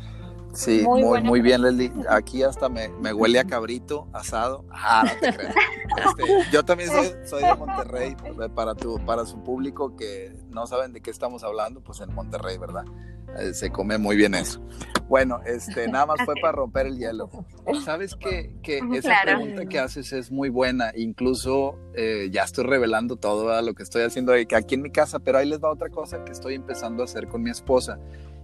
Sí, 0.53 0.83
muy, 0.83 1.23
muy, 1.23 1.41
bien, 1.41 1.63
Leslie. 1.63 1.93
Aquí 2.09 2.43
hasta 2.43 2.69
me, 2.69 2.89
me, 2.89 3.13
huele 3.13 3.39
a 3.39 3.45
cabrito 3.45 4.09
asado. 4.13 4.65
Ah, 4.71 5.05
no 5.05 5.21
te 5.21 5.37
creas. 5.37 5.55
Este, 5.99 6.51
yo 6.53 6.65
también 6.65 6.91
soy, 6.91 7.11
soy, 7.25 7.43
de 7.43 7.55
Monterrey, 7.55 8.17
para, 8.55 8.75
tu, 8.75 9.05
para 9.05 9.25
su 9.25 9.43
público 9.43 9.97
que 9.97 10.33
no 10.51 10.67
saben 10.67 10.93
de 10.93 11.01
qué 11.01 11.11
estamos 11.11 11.45
hablando, 11.45 11.81
pues 11.81 12.01
en 12.01 12.15
Monterrey, 12.15 12.59
¿verdad? 12.59 12.85
Eh, 13.39 13.53
se 13.53 13.71
come 13.71 13.99
muy 13.99 14.17
bien 14.17 14.35
eso. 14.35 14.61
Bueno, 15.09 15.41
este, 15.47 15.89
nada 15.89 16.07
más 16.07 16.19
fue 16.25 16.35
para 16.41 16.53
romper 16.53 16.87
el 16.87 16.99
hielo. 16.99 17.31
Sabes 17.85 18.15
que, 18.15 18.55
que 18.63 18.81
esa 18.95 19.15
pregunta 19.23 19.67
que 19.67 19.79
haces 19.79 20.13
es 20.13 20.31
muy 20.31 20.49
buena, 20.49 20.93
incluso 20.95 21.79
eh, 21.95 22.29
ya 22.31 22.45
estoy 22.45 22.65
revelando 22.65 23.17
todo 23.17 23.61
lo 23.63 23.75
que 23.75 23.83
estoy 23.83 24.03
haciendo 24.03 24.33
aquí 24.33 24.75
en 24.75 24.83
mi 24.83 24.91
casa, 24.91 25.19
pero 25.19 25.39
ahí 25.39 25.49
les 25.49 25.63
va 25.63 25.71
otra 25.71 25.89
cosa 25.89 26.25
que 26.25 26.33
estoy 26.33 26.55
empezando 26.55 27.03
a 27.03 27.05
hacer 27.05 27.29
con 27.29 27.43
mi 27.43 27.51
esposa 27.51 27.99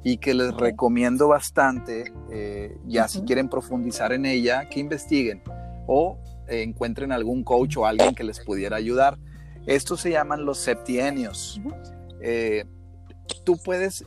y 0.04 0.18
que 0.18 0.34
les 0.34 0.54
recomiendo 0.54 1.28
bastante, 1.28 2.12
eh, 2.30 2.76
ya 2.86 3.08
si 3.08 3.22
quieren 3.22 3.48
profundizar 3.48 4.12
en 4.12 4.26
ella, 4.26 4.68
que 4.68 4.78
investiguen 4.78 5.42
o 5.86 6.18
eh, 6.46 6.62
encuentren 6.62 7.10
algún 7.10 7.42
coach 7.42 7.78
o 7.78 7.86
alguien 7.86 8.14
que 8.14 8.22
les 8.22 8.38
pudiera 8.40 8.76
ayudar. 8.76 9.18
Estos 9.66 10.02
se 10.02 10.10
llaman 10.10 10.44
los 10.44 10.58
septienios. 10.58 11.58
Eh, 12.20 12.66
tú 13.44 13.56
puedes, 13.56 14.04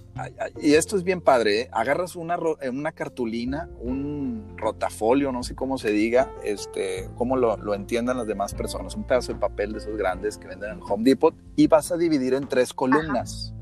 y 0.61 0.75
esto 0.75 0.97
es 0.97 1.03
bien 1.03 1.19
padre, 1.19 1.67
agarras 1.71 2.15
una, 2.15 2.37
una 2.71 2.91
cartulina, 2.91 3.67
un 3.79 4.55
rotafolio, 4.55 5.31
no 5.31 5.41
sé 5.41 5.55
cómo 5.55 5.79
se 5.79 5.89
diga, 5.89 6.31
este, 6.43 7.09
cómo 7.15 7.37
lo, 7.37 7.57
lo, 7.57 7.73
entiendan 7.73 8.17
las 8.17 8.27
demás 8.27 8.53
personas, 8.53 8.95
un 8.95 9.05
pedazo 9.05 9.33
de 9.33 9.39
papel 9.39 9.73
de 9.73 9.79
esos 9.79 9.97
grandes 9.97 10.37
que 10.37 10.47
venden 10.47 10.73
en 10.73 10.79
Home 10.87 11.03
Depot, 11.03 11.33
y 11.55 11.65
vas 11.65 11.91
a 11.91 11.97
dividir 11.97 12.35
en 12.35 12.47
tres 12.47 12.71
columnas 12.71 13.55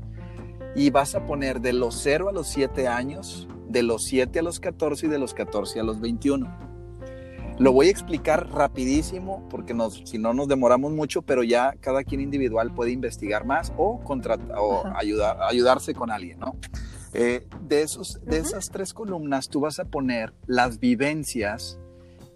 y 0.76 0.90
vas 0.90 1.14
a 1.14 1.24
poner 1.24 1.60
de 1.60 1.72
los 1.72 1.98
0 2.02 2.28
a 2.28 2.32
los 2.32 2.48
7 2.48 2.86
años, 2.86 3.48
de 3.66 3.82
los 3.82 4.04
7 4.04 4.38
a 4.38 4.42
los 4.42 4.60
14 4.60 5.06
y 5.06 5.08
de 5.08 5.18
los 5.18 5.32
14 5.32 5.80
a 5.80 5.82
los 5.82 6.00
21. 6.00 6.46
Lo 7.58 7.72
voy 7.72 7.86
a 7.88 7.90
explicar 7.90 8.50
rapidísimo 8.50 9.48
porque 9.48 9.72
nos, 9.72 10.02
si 10.04 10.18
no 10.18 10.34
nos 10.34 10.46
demoramos 10.46 10.92
mucho, 10.92 11.22
pero 11.22 11.42
ya 11.42 11.74
cada 11.80 12.04
quien 12.04 12.20
individual 12.20 12.74
puede 12.74 12.90
investigar 12.90 13.46
más 13.46 13.72
o, 13.78 14.02
o 14.04 14.84
ayudar, 14.94 15.38
ayudarse 15.48 15.94
con 15.94 16.10
alguien, 16.10 16.38
¿no? 16.40 16.56
Eh, 17.14 17.46
de, 17.62 17.80
esos, 17.80 18.20
de 18.26 18.36
esas 18.36 18.68
tres 18.68 18.92
columnas 18.92 19.48
tú 19.48 19.60
vas 19.60 19.78
a 19.78 19.86
poner 19.86 20.34
las 20.46 20.78
vivencias 20.78 21.78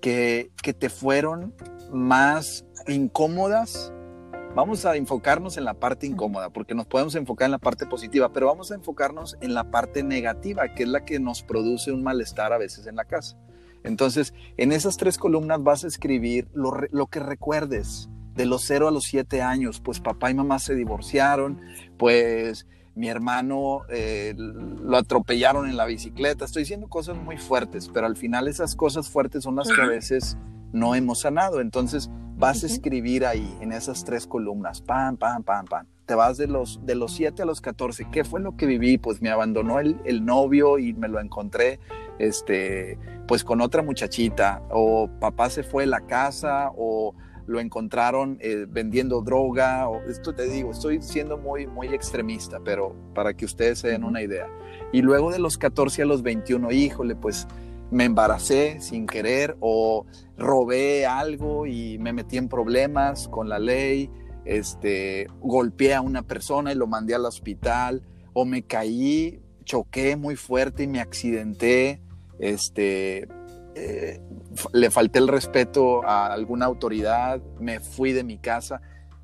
que, 0.00 0.50
que 0.62 0.72
te 0.72 0.88
fueron 0.88 1.54
más 1.92 2.64
incómodas 2.88 3.92
Vamos 4.54 4.84
a 4.84 4.96
enfocarnos 4.96 5.56
en 5.58 5.64
la 5.64 5.74
parte 5.74 6.08
incómoda, 6.08 6.50
porque 6.50 6.74
nos 6.74 6.86
podemos 6.86 7.14
enfocar 7.14 7.46
en 7.46 7.52
la 7.52 7.58
parte 7.58 7.86
positiva, 7.86 8.32
pero 8.32 8.48
vamos 8.48 8.72
a 8.72 8.74
enfocarnos 8.74 9.38
en 9.40 9.54
la 9.54 9.70
parte 9.70 10.02
negativa, 10.02 10.74
que 10.74 10.82
es 10.82 10.88
la 10.88 11.04
que 11.04 11.20
nos 11.20 11.44
produce 11.44 11.92
un 11.92 12.02
malestar 12.02 12.52
a 12.52 12.58
veces 12.58 12.88
en 12.88 12.96
la 12.96 13.04
casa. 13.04 13.38
Entonces, 13.84 14.34
en 14.56 14.72
esas 14.72 14.96
tres 14.96 15.18
columnas 15.18 15.62
vas 15.62 15.84
a 15.84 15.86
escribir 15.86 16.48
lo, 16.52 17.06
que 17.06 17.20
recuerdes 17.20 18.10
de 18.34 18.44
los 18.44 18.62
0 18.64 18.88
a 18.88 18.90
los 18.90 19.04
7 19.04 19.40
años, 19.40 19.80
pues 19.80 20.00
papá 20.00 20.32
y 20.32 20.34
mamá 20.34 20.58
se 20.58 20.74
divorciaron, 20.74 21.60
pues 21.96 22.66
mi 22.96 23.08
hermano 23.08 23.82
eh, 23.88 24.34
lo 24.36 24.96
atropellaron 24.96 25.68
en 25.68 25.76
la 25.76 25.86
bicicleta. 25.86 26.44
Estoy 26.44 26.62
diciendo 26.62 26.88
cosas 26.88 27.16
muy 27.16 27.38
fuertes, 27.38 27.88
pero 27.88 28.06
al 28.06 28.16
final 28.16 28.48
esas 28.48 28.74
cosas 28.74 29.08
fuertes 29.08 29.44
son 29.44 29.54
las 29.54 29.68
que 29.68 29.80
a 29.80 29.86
veces 29.86 30.36
no 30.72 30.94
hemos 30.94 31.20
sanado. 31.20 31.60
Entonces 31.60 32.10
vas 32.36 32.62
a 32.62 32.66
escribir 32.66 33.26
ahí 33.26 33.56
en 33.60 33.72
esas 33.72 34.04
tres 34.04 34.26
columnas, 34.26 34.80
pam, 34.80 35.16
pam, 35.16 35.42
pam, 35.42 35.66
pam. 35.66 35.86
Te 36.06 36.14
vas 36.14 36.36
de 36.38 36.48
los, 36.48 36.80
de 36.84 36.96
los 36.96 37.12
7 37.12 37.42
a 37.42 37.46
los 37.46 37.60
14. 37.60 38.08
¿Qué 38.10 38.24
fue 38.24 38.40
lo 38.40 38.56
que 38.56 38.66
viví? 38.66 38.98
Pues 38.98 39.22
me 39.22 39.30
abandonó 39.30 39.78
el, 39.78 40.00
el, 40.04 40.24
novio 40.24 40.78
y 40.78 40.92
me 40.92 41.06
lo 41.06 41.20
encontré 41.20 41.78
este, 42.18 42.98
pues 43.28 43.44
con 43.44 43.60
otra 43.60 43.82
muchachita. 43.82 44.62
O 44.70 45.08
papá 45.20 45.50
se 45.50 45.62
fue 45.62 45.84
a 45.84 45.86
la 45.86 46.00
casa 46.00 46.72
o 46.76 47.14
lo 47.50 47.60
encontraron 47.60 48.38
eh, 48.40 48.66
vendiendo 48.68 49.22
droga. 49.22 49.88
O, 49.88 50.00
esto 50.08 50.34
te 50.34 50.48
digo, 50.48 50.70
estoy 50.70 51.02
siendo 51.02 51.36
muy, 51.36 51.66
muy 51.66 51.88
extremista, 51.88 52.60
pero 52.64 52.94
para 53.14 53.34
que 53.34 53.44
ustedes 53.44 53.80
se 53.80 53.88
den 53.88 54.04
una 54.04 54.22
idea. 54.22 54.46
Y 54.92 55.02
luego 55.02 55.30
de 55.30 55.38
los 55.38 55.58
14 55.58 56.02
a 56.02 56.06
los 56.06 56.22
21, 56.22 56.70
híjole, 56.70 57.16
pues 57.16 57.46
me 57.90 58.04
embaracé 58.04 58.80
sin 58.80 59.06
querer 59.06 59.56
o 59.60 60.06
robé 60.38 61.06
algo 61.06 61.66
y 61.66 61.98
me 61.98 62.12
metí 62.12 62.36
en 62.36 62.48
problemas 62.48 63.28
con 63.28 63.48
la 63.48 63.58
ley, 63.58 64.10
este, 64.44 65.26
golpeé 65.40 65.94
a 65.94 66.00
una 66.00 66.22
persona 66.22 66.72
y 66.72 66.76
lo 66.76 66.86
mandé 66.86 67.14
al 67.14 67.24
hospital 67.24 68.02
o 68.32 68.44
me 68.44 68.62
caí, 68.62 69.42
choqué 69.64 70.16
muy 70.16 70.36
fuerte 70.36 70.84
y 70.84 70.86
me 70.86 71.00
accidenté, 71.00 72.00
este, 72.38 73.28
eh, 73.74 74.20
le 74.72 74.90
falté 74.90 75.18
el 75.18 75.28
respeto 75.28 76.04
a 76.04 76.32
alguna 76.32 76.66
autoridad, 76.66 77.40
me 77.58 77.80
fui 77.80 78.12
de 78.12 78.24
mi 78.24 78.38
casa. 78.38 78.80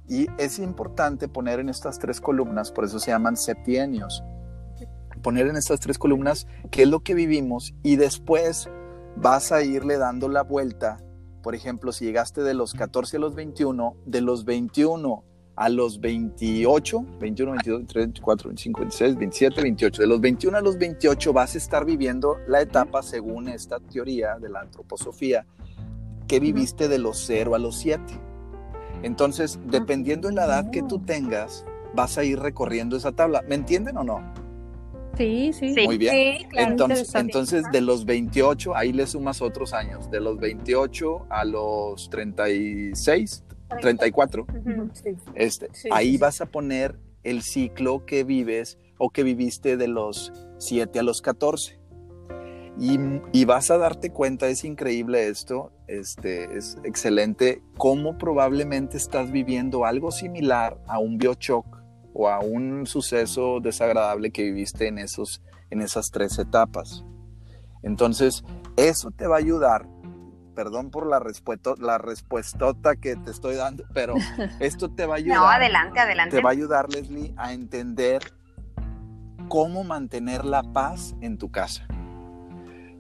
Y 0.09 0.29
es 0.39 0.61
importante 0.61 1.27
poner 1.27 1.59
en 1.59 1.69
estas 1.69 1.99
tres 1.99 2.21
columnas, 2.21 2.71
por 2.71 2.85
eso 2.85 3.01
se 3.01 3.11
llaman 3.11 3.37
septienios, 3.37 4.23
poner 5.27 5.49
en 5.49 5.57
estas 5.57 5.81
tres 5.81 5.99
columnas 5.99 6.47
qué 6.71 6.83
es 6.83 6.89
lo 6.89 7.01
que 7.01 7.13
vivimos 7.13 7.75
y 7.83 7.97
después 7.97 8.71
vas 9.17 9.51
a 9.51 9.65
irle 9.65 9.99
dando 9.99 10.29
la 10.29 10.45
vuelta. 10.45 10.99
Por 11.43 11.57
ejemplo, 11.57 11.91
si 11.91 12.05
llegaste 12.05 12.45
de 12.45 12.55
los 12.55 12.75
14 12.75 13.17
a 13.17 13.19
los 13.19 13.35
21, 13.35 13.97
de 14.07 14.21
los 14.21 14.45
21 14.45 15.25
a 15.57 15.69
los 15.69 15.99
28, 15.99 17.05
21, 17.19 17.51
22, 17.51 17.79
23, 17.79 18.05
24, 18.07 18.49
25, 18.51 18.81
26, 18.83 19.17
27, 19.17 19.63
28, 19.63 20.03
de 20.03 20.07
los 20.07 20.21
21 20.21 20.59
a 20.59 20.61
los 20.61 20.79
28 20.79 21.33
vas 21.33 21.57
a 21.57 21.59
estar 21.59 21.85
viviendo 21.85 22.37
la 22.47 22.61
etapa 22.61 23.03
según 23.03 23.49
esta 23.49 23.81
teoría 23.81 24.39
de 24.39 24.49
la 24.49 24.61
antroposofía 24.61 25.45
que 26.29 26.39
viviste 26.39 26.87
de 26.87 27.01
los 27.01 27.19
0 27.27 27.57
a 27.57 27.59
los 27.59 27.77
7. 27.79 28.01
Entonces, 29.03 29.59
dependiendo 29.67 30.29
de 30.29 30.35
la 30.35 30.45
edad 30.45 30.71
que 30.71 30.85
tú 30.85 31.01
tengas, 31.01 31.65
vas 31.97 32.17
a 32.17 32.23
ir 32.23 32.39
recorriendo 32.39 32.97
esa 32.97 33.11
tabla. 33.11 33.43
¿Me 33.49 33.57
entienden 33.57 33.97
o 33.97 34.05
no? 34.05 34.36
Sí, 35.17 35.53
sí. 35.53 35.75
Muy 35.85 35.99
bien. 35.99 36.49
entonces, 36.53 37.15
entonces, 37.15 37.65
de 37.73 37.81
los 37.81 38.05
28, 38.05 38.77
ahí 38.77 38.93
le 38.93 39.07
sumas 39.07 39.41
otros 39.41 39.73
años. 39.73 40.11
De 40.11 40.21
los 40.21 40.39
28 40.39 41.27
a 41.31 41.45
los 41.45 42.11
36, 42.11 43.45
34. 43.81 44.47
este, 45.35 45.69
ahí 45.91 46.17
vas 46.17 46.41
a 46.41 46.47
poner 46.47 46.97
el 47.23 47.43
ciclo 47.43 48.05
que 48.07 48.25
vives 48.25 48.79
o 48.99 49.11
que 49.11 49.23
viviste 49.23 49.77
de 49.77 49.89
los 49.89 50.33
7 50.59 50.99
a 50.99 51.03
los 51.03 51.21
14. 51.23 51.79
Y, 52.79 53.45
vas 53.47 53.71
a 53.71 53.79
darte 53.79 54.11
cuenta, 54.11 54.49
es 54.49 54.63
increíble 54.63 55.29
esto, 55.29 55.73
este, 55.89 56.59
es 56.59 56.77
excelente, 56.85 57.63
cómo 57.79 58.19
probablemente 58.19 58.99
estás 58.99 59.31
viviendo 59.31 59.87
algo 59.87 60.11
similar 60.11 60.79
a 60.87 60.99
un 60.99 61.17
biochoc 61.17 61.76
o 62.19 62.29
a 62.29 62.41
un 62.41 62.87
suceso 62.87 63.61
desagradable 63.61 64.31
que 64.31 64.43
viviste 64.43 64.89
en, 64.89 64.99
esos, 64.99 65.43
en 65.71 65.83
esas 65.83 66.11
tres 66.11 66.39
etapas. 66.39 67.05
Entonces, 67.83 68.43
eso 68.77 69.11
te 69.11 69.27
va 69.27 69.37
a 69.37 69.39
ayudar. 69.39 69.87
Perdón 70.55 70.91
por 70.91 71.07
la, 71.07 71.19
respuesta, 71.21 71.75
la 71.79 71.99
respuestota 71.99 72.97
que 72.97 73.17
te 73.17 73.31
estoy 73.31 73.57
dando, 73.57 73.85
pero 73.93 74.15
esto 74.61 74.91
te 74.91 75.05
va 75.05 75.15
a 75.15 75.19
ayudar. 75.19 75.39
No, 75.39 75.47
adelante, 75.47 76.01
adelante. 76.01 76.37
Te 76.37 76.43
va 76.43 76.49
a 76.49 76.53
ayudar, 76.53 76.91
Leslie, 76.91 77.35
a 77.37 77.53
entender 77.53 78.23
cómo 79.49 79.85
mantener 79.85 80.47
la 80.47 80.63
paz 80.63 81.15
en 81.21 81.37
tu 81.37 81.51
casa. 81.51 81.87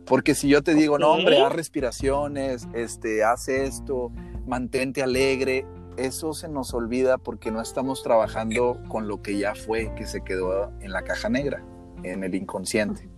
Porque 0.04 0.34
si 0.34 0.48
yo 0.48 0.62
te 0.62 0.74
digo, 0.74 0.98
no, 0.98 1.12
hombre, 1.12 1.40
haz 1.40 1.52
respiraciones, 1.52 2.68
este, 2.74 3.24
haz 3.24 3.48
esto, 3.48 4.12
mantente 4.46 5.02
alegre, 5.02 5.66
eso 5.96 6.32
se 6.34 6.48
nos 6.48 6.74
olvida 6.74 7.18
porque 7.18 7.50
no 7.50 7.60
estamos 7.60 8.02
trabajando 8.02 8.80
con 8.88 9.08
lo 9.08 9.22
que 9.22 9.38
ya 9.38 9.54
fue, 9.54 9.94
que 9.94 10.06
se 10.06 10.22
quedó 10.22 10.72
en 10.80 10.92
la 10.92 11.02
caja 11.02 11.28
negra, 11.28 11.64
en 12.02 12.24
el 12.24 12.34
inconsciente. 12.34 13.08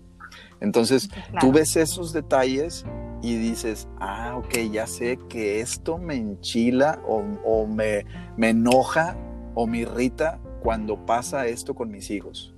Entonces, 0.61 1.09
tú 1.41 1.53
ves 1.53 1.77
esos 1.77 2.12
detalles 2.12 2.85
y 3.23 3.37
dices, 3.37 3.88
ah, 4.01 4.37
ok, 4.37 4.59
ya 4.71 4.87
sé 4.87 5.19
que 5.29 5.61
esto 5.61 5.99
me 5.99 6.14
enchila 6.14 7.01
o, 7.07 7.67
me, 7.67 8.05
me 8.37 8.51
enoja 8.51 9.17
o 9.55 9.67
me 9.67 9.79
irrita 9.79 10.41
cuando 10.62 11.05
pasa 11.07 11.47
esto 11.47 11.75
con 11.75 11.91
mis 11.91 12.11
hijos. 12.11 12.55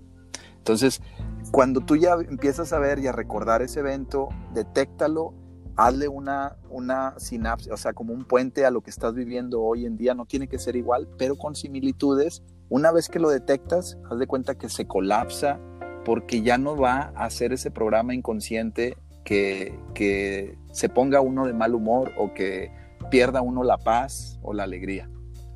Entonces, 0.59 1.01
cuando 1.51 1.81
tú 1.81 1.97
ya 1.97 2.15
empiezas 2.15 2.73
a 2.73 2.79
ver 2.79 2.99
y 2.99 3.07
a 3.07 3.13
recordar 3.13 3.63
ese 3.63 3.81
evento, 3.81 4.29
detéctalo, 4.53 5.35
hazle 5.81 6.09
una, 6.09 6.57
una 6.69 7.15
sinapsis, 7.19 7.73
o 7.73 7.77
sea, 7.77 7.93
como 7.93 8.13
un 8.13 8.25
puente 8.25 8.67
a 8.67 8.71
lo 8.71 8.83
que 8.83 8.91
estás 8.91 9.15
viviendo 9.15 9.63
hoy 9.63 9.87
en 9.87 9.97
día. 9.97 10.15
No 10.15 10.27
tiene 10.27 10.47
que 10.47 10.59
ser 10.59 10.77
igual, 10.77 11.09
pero 11.17 11.37
con 11.37 11.55
similitudes. 11.55 12.43
Una 12.69 12.93
vez 12.93 13.09
que 13.09 13.19
lo 13.19 13.31
detectas, 13.31 13.99
haz 14.11 14.19
de 14.19 14.27
cuenta 14.27 14.57
que 14.57 14.69
se 14.69 14.87
colapsa 14.87 15.59
porque 16.05 16.43
ya 16.43 16.59
no 16.59 16.77
va 16.77 17.13
a 17.15 17.25
hacer 17.25 17.53
ese 17.53 17.71
programa 17.71 18.15
inconsciente 18.15 18.97
que, 19.25 19.79
que 19.95 20.59
se 20.73 20.89
ponga 20.89 21.21
uno 21.21 21.47
de 21.47 21.55
mal 21.55 21.75
humor 21.75 22.13
o 22.19 22.35
que 22.35 22.71
pierda 23.11 23.41
uno 23.41 23.65
la 23.65 23.79
paz 23.79 24.39
o 24.43 24.53
la 24.53 24.65
alegría. 24.65 25.11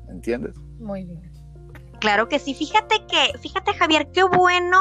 ¿Entiendes? 0.09 0.55
Muy 0.79 1.05
bien. 1.05 1.31
Claro 1.99 2.27
que 2.27 2.39
sí. 2.39 2.53
Fíjate 2.53 3.05
que, 3.07 3.37
fíjate 3.39 3.73
Javier, 3.73 4.09
qué 4.11 4.23
bueno 4.23 4.79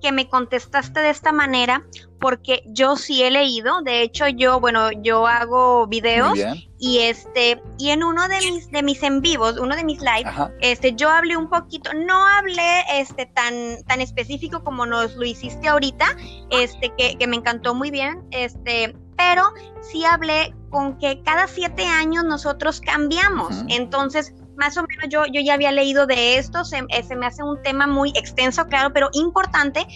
que 0.00 0.12
me 0.12 0.28
contestaste 0.28 1.00
de 1.00 1.10
esta 1.10 1.32
manera, 1.32 1.84
porque 2.20 2.62
yo 2.66 2.96
sí 2.96 3.22
he 3.22 3.30
leído, 3.30 3.82
de 3.82 4.02
hecho 4.02 4.26
yo, 4.28 4.60
bueno, 4.60 4.90
yo 5.02 5.26
hago 5.26 5.86
videos 5.86 6.38
y 6.78 6.98
este, 6.98 7.62
y 7.78 7.90
en 7.90 8.02
uno 8.02 8.28
de 8.28 8.38
mis, 8.40 8.70
de 8.70 8.82
mis 8.82 9.02
en 9.02 9.20
vivos, 9.20 9.58
uno 9.58 9.76
de 9.76 9.84
mis 9.84 10.00
lives, 10.00 10.32
este, 10.60 10.94
yo 10.94 11.08
hablé 11.08 11.36
un 11.36 11.48
poquito, 11.48 11.92
no 11.94 12.26
hablé 12.26 12.82
este 12.92 13.26
tan, 13.26 13.82
tan 13.86 14.00
específico 14.00 14.62
como 14.62 14.86
nos 14.86 15.14
lo 15.16 15.24
hiciste 15.24 15.68
ahorita, 15.68 16.06
este, 16.50 16.92
que, 16.96 17.16
que 17.16 17.26
me 17.26 17.36
encantó 17.36 17.74
muy 17.74 17.90
bien, 17.90 18.26
este, 18.30 18.96
pero 19.16 19.44
sí 19.80 20.04
hablé 20.04 20.54
con 20.70 20.98
que 20.98 21.22
cada 21.22 21.46
siete 21.48 21.86
años 21.86 22.24
nosotros 22.24 22.80
cambiamos. 22.80 23.64
Entonces, 23.68 24.34
más 24.56 24.76
o 24.76 24.84
menos 24.86 25.08
yo, 25.08 25.24
yo 25.26 25.40
ya 25.40 25.54
había 25.54 25.72
leído 25.72 26.06
de 26.06 26.38
esto, 26.38 26.64
se, 26.64 26.78
eh, 26.88 27.02
se, 27.02 27.16
me 27.16 27.26
hace 27.26 27.42
un 27.42 27.62
tema 27.62 27.86
muy 27.86 28.10
extenso, 28.14 28.66
claro, 28.66 28.92
pero 28.92 29.08
importante 29.12 29.86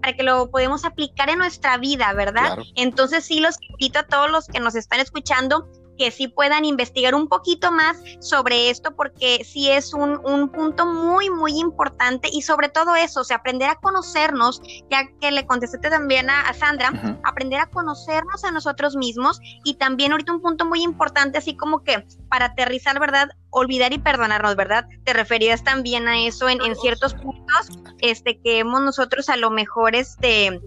para 0.00 0.14
que 0.14 0.22
lo 0.22 0.50
podamos 0.50 0.84
aplicar 0.84 1.30
en 1.30 1.38
nuestra 1.38 1.78
vida, 1.78 2.12
¿verdad? 2.12 2.58
Entonces 2.74 3.24
sí 3.24 3.40
los 3.40 3.56
invito 3.70 4.00
a 4.00 4.02
todos 4.02 4.30
los 4.30 4.46
que 4.48 4.58
nos 4.58 4.74
están 4.74 5.00
escuchando 5.00 5.68
que 5.98 6.10
sí 6.10 6.28
puedan 6.28 6.64
investigar 6.64 7.14
un 7.14 7.28
poquito 7.28 7.70
más 7.70 7.98
sobre 8.20 8.70
esto 8.70 8.94
porque 8.94 9.44
sí 9.44 9.70
es 9.70 9.94
un, 9.94 10.20
un 10.24 10.50
punto 10.50 10.86
muy, 10.86 11.30
muy 11.30 11.58
importante 11.58 12.28
y 12.32 12.42
sobre 12.42 12.68
todo 12.68 12.94
eso, 12.96 13.20
o 13.20 13.24
sea, 13.24 13.38
aprender 13.38 13.68
a 13.68 13.76
conocernos, 13.76 14.60
ya 14.90 15.08
que 15.20 15.30
le 15.30 15.46
contesté 15.46 15.78
también 15.90 16.30
a, 16.30 16.52
Sandra, 16.54 17.20
aprender 17.24 17.60
a 17.60 17.66
conocernos 17.66 18.44
a 18.44 18.50
nosotros 18.50 18.96
mismos 18.96 19.40
y 19.64 19.74
también 19.74 20.12
ahorita 20.12 20.32
un 20.32 20.42
punto 20.42 20.64
muy 20.64 20.82
importante, 20.82 21.38
así 21.38 21.56
como 21.56 21.82
que 21.82 22.06
para 22.28 22.46
aterrizar, 22.46 22.98
¿verdad? 22.98 23.28
Olvidar 23.50 23.92
y 23.92 23.98
perdonarnos, 23.98 24.56
¿verdad? 24.56 24.86
Te 25.04 25.12
referías 25.12 25.62
también 25.62 26.08
a 26.08 26.18
eso 26.18 26.48
en, 26.48 26.60
en 26.62 26.76
ciertos 26.76 27.14
puntos, 27.14 27.68
este, 28.00 28.40
que 28.40 28.58
hemos 28.58 28.82
nosotros 28.82 29.28
a 29.28 29.36
lo 29.36 29.50
mejor, 29.50 29.94
este, 29.94 30.60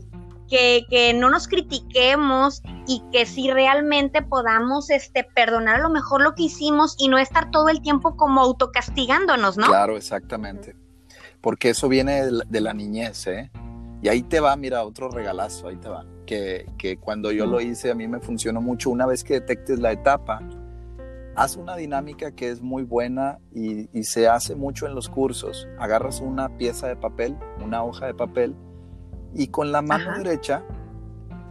que, 0.49 1.13
no 1.15 1.29
nos 1.29 1.47
critiquemos 1.47 2.61
y 2.87 3.03
que 3.11 3.25
si 3.25 3.51
realmente 3.51 4.21
podamos 4.21 4.89
este, 4.89 5.23
perdonar 5.23 5.75
a 5.75 5.79
lo 5.79 5.89
mejor 5.89 6.21
lo 6.21 6.35
que 6.35 6.43
hicimos 6.43 6.95
y 6.99 7.07
no 7.07 7.17
estar 7.17 7.51
todo 7.51 7.69
el 7.69 7.81
tiempo 7.81 8.15
como 8.15 8.41
autocastigándonos, 8.41 9.57
¿no? 9.57 9.67
Claro, 9.67 9.97
exactamente. 9.97 10.75
Porque 11.41 11.69
eso 11.69 11.87
viene 11.87 12.23
de 12.25 12.61
la, 12.61 12.73
niñez, 12.73 13.27
¿eh? 13.27 13.51
Y 14.01 14.09
ahí 14.09 14.23
te 14.23 14.39
va, 14.39 14.55
mira, 14.55 14.83
otro 14.83 15.09
regalazo, 15.09 15.67
ahí 15.67 15.77
te 15.77 15.89
va. 15.89 16.05
Que, 16.25 16.65
que 16.77 16.97
cuando 16.97 17.31
yo 17.31 17.45
lo 17.45 17.61
hice 17.61 17.91
a 17.91 17.95
mí 17.95 18.07
me 18.07 18.19
funcionó 18.19 18.61
mucho. 18.61 18.89
Una 18.89 19.05
vez 19.05 19.23
que 19.23 19.35
detectes 19.35 19.79
la 19.79 19.91
etapa, 19.91 20.41
haz 21.35 21.55
una 21.55 21.75
dinámica 21.75 22.31
que 22.31 22.49
es 22.49 22.61
muy 22.61 22.83
buena 22.83 23.39
y, 23.53 23.89
y 23.97 24.03
se 24.05 24.27
hace 24.27 24.55
mucho 24.55 24.87
en 24.87 24.95
los 24.95 25.07
cursos. 25.07 25.67
Agarras 25.79 26.19
una 26.19 26.57
pieza 26.57 26.87
de 26.87 26.95
papel, 26.95 27.37
una 27.63 27.83
hoja 27.83 28.07
de 28.07 28.15
papel, 28.15 28.55
y 29.35 29.47
con 29.47 29.71
la 29.71 29.81
mano 29.81 30.17
derecha 30.17 30.63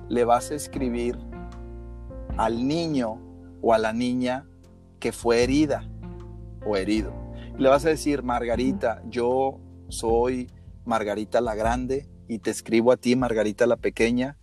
le 0.08 0.24
vas 0.24 0.50
a 0.50 0.54
escribir 0.54 1.18
al 2.36 2.66
niño 2.66 3.20
o 3.60 3.72
a 3.74 3.78
la 3.78 3.92
niña 3.92 4.46
que 4.98 5.12
fue 5.12 5.42
herida 5.42 5.88
o 6.66 6.76
herido. 6.76 7.12
Le 7.58 7.68
vas 7.68 7.84
a 7.84 7.90
decir, 7.90 8.22
Margarita, 8.22 9.02
yo 9.08 9.60
soy 9.88 10.50
Margarita 10.84 11.40
la 11.40 11.54
Grande 11.54 12.08
y 12.26 12.38
te 12.38 12.50
escribo 12.50 12.90
a 12.90 12.96
ti, 12.96 13.16
Margarita 13.16 13.66
la 13.66 13.76
Pequeña, 13.76 14.38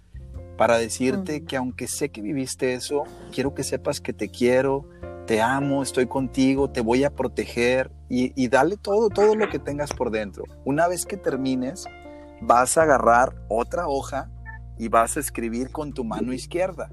para 0.58 0.78
decirte 0.78 1.44
que 1.44 1.58
aunque 1.58 1.88
sé 1.88 2.10
que 2.10 2.22
viviste 2.22 2.74
eso, 2.74 3.04
quiero 3.34 3.56
que 3.56 3.64
sepas 3.64 4.00
que 4.00 4.14
te 4.14 4.30
quiero, 4.30 4.88
te 5.26 5.42
amo, 5.42 5.82
estoy 5.82 6.06
contigo, 6.06 6.70
te 6.70 6.82
voy 6.82 7.04
a 7.04 7.16
proteger 7.16 7.92
y, 8.08 8.32
y 8.42 8.48
dale 8.48 8.78
todo, 8.78 9.10
todo 9.10 9.36
lo 9.36 9.50
que 9.50 9.60
tengas 9.60 9.92
por 9.94 10.12
dentro. 10.12 10.44
Una 10.64 10.88
vez 10.88 11.06
que 11.06 11.18
termines, 11.18 11.86
vas 12.42 12.78
a 12.78 12.84
agarrar 12.84 13.36
otra 13.48 13.88
hoja 13.88 14.30
y 14.78 14.88
vas 14.88 15.16
a 15.18 15.20
escribir 15.20 15.72
con 15.72 15.94
tu 15.94 16.04
mano 16.04 16.34
izquierda. 16.34 16.92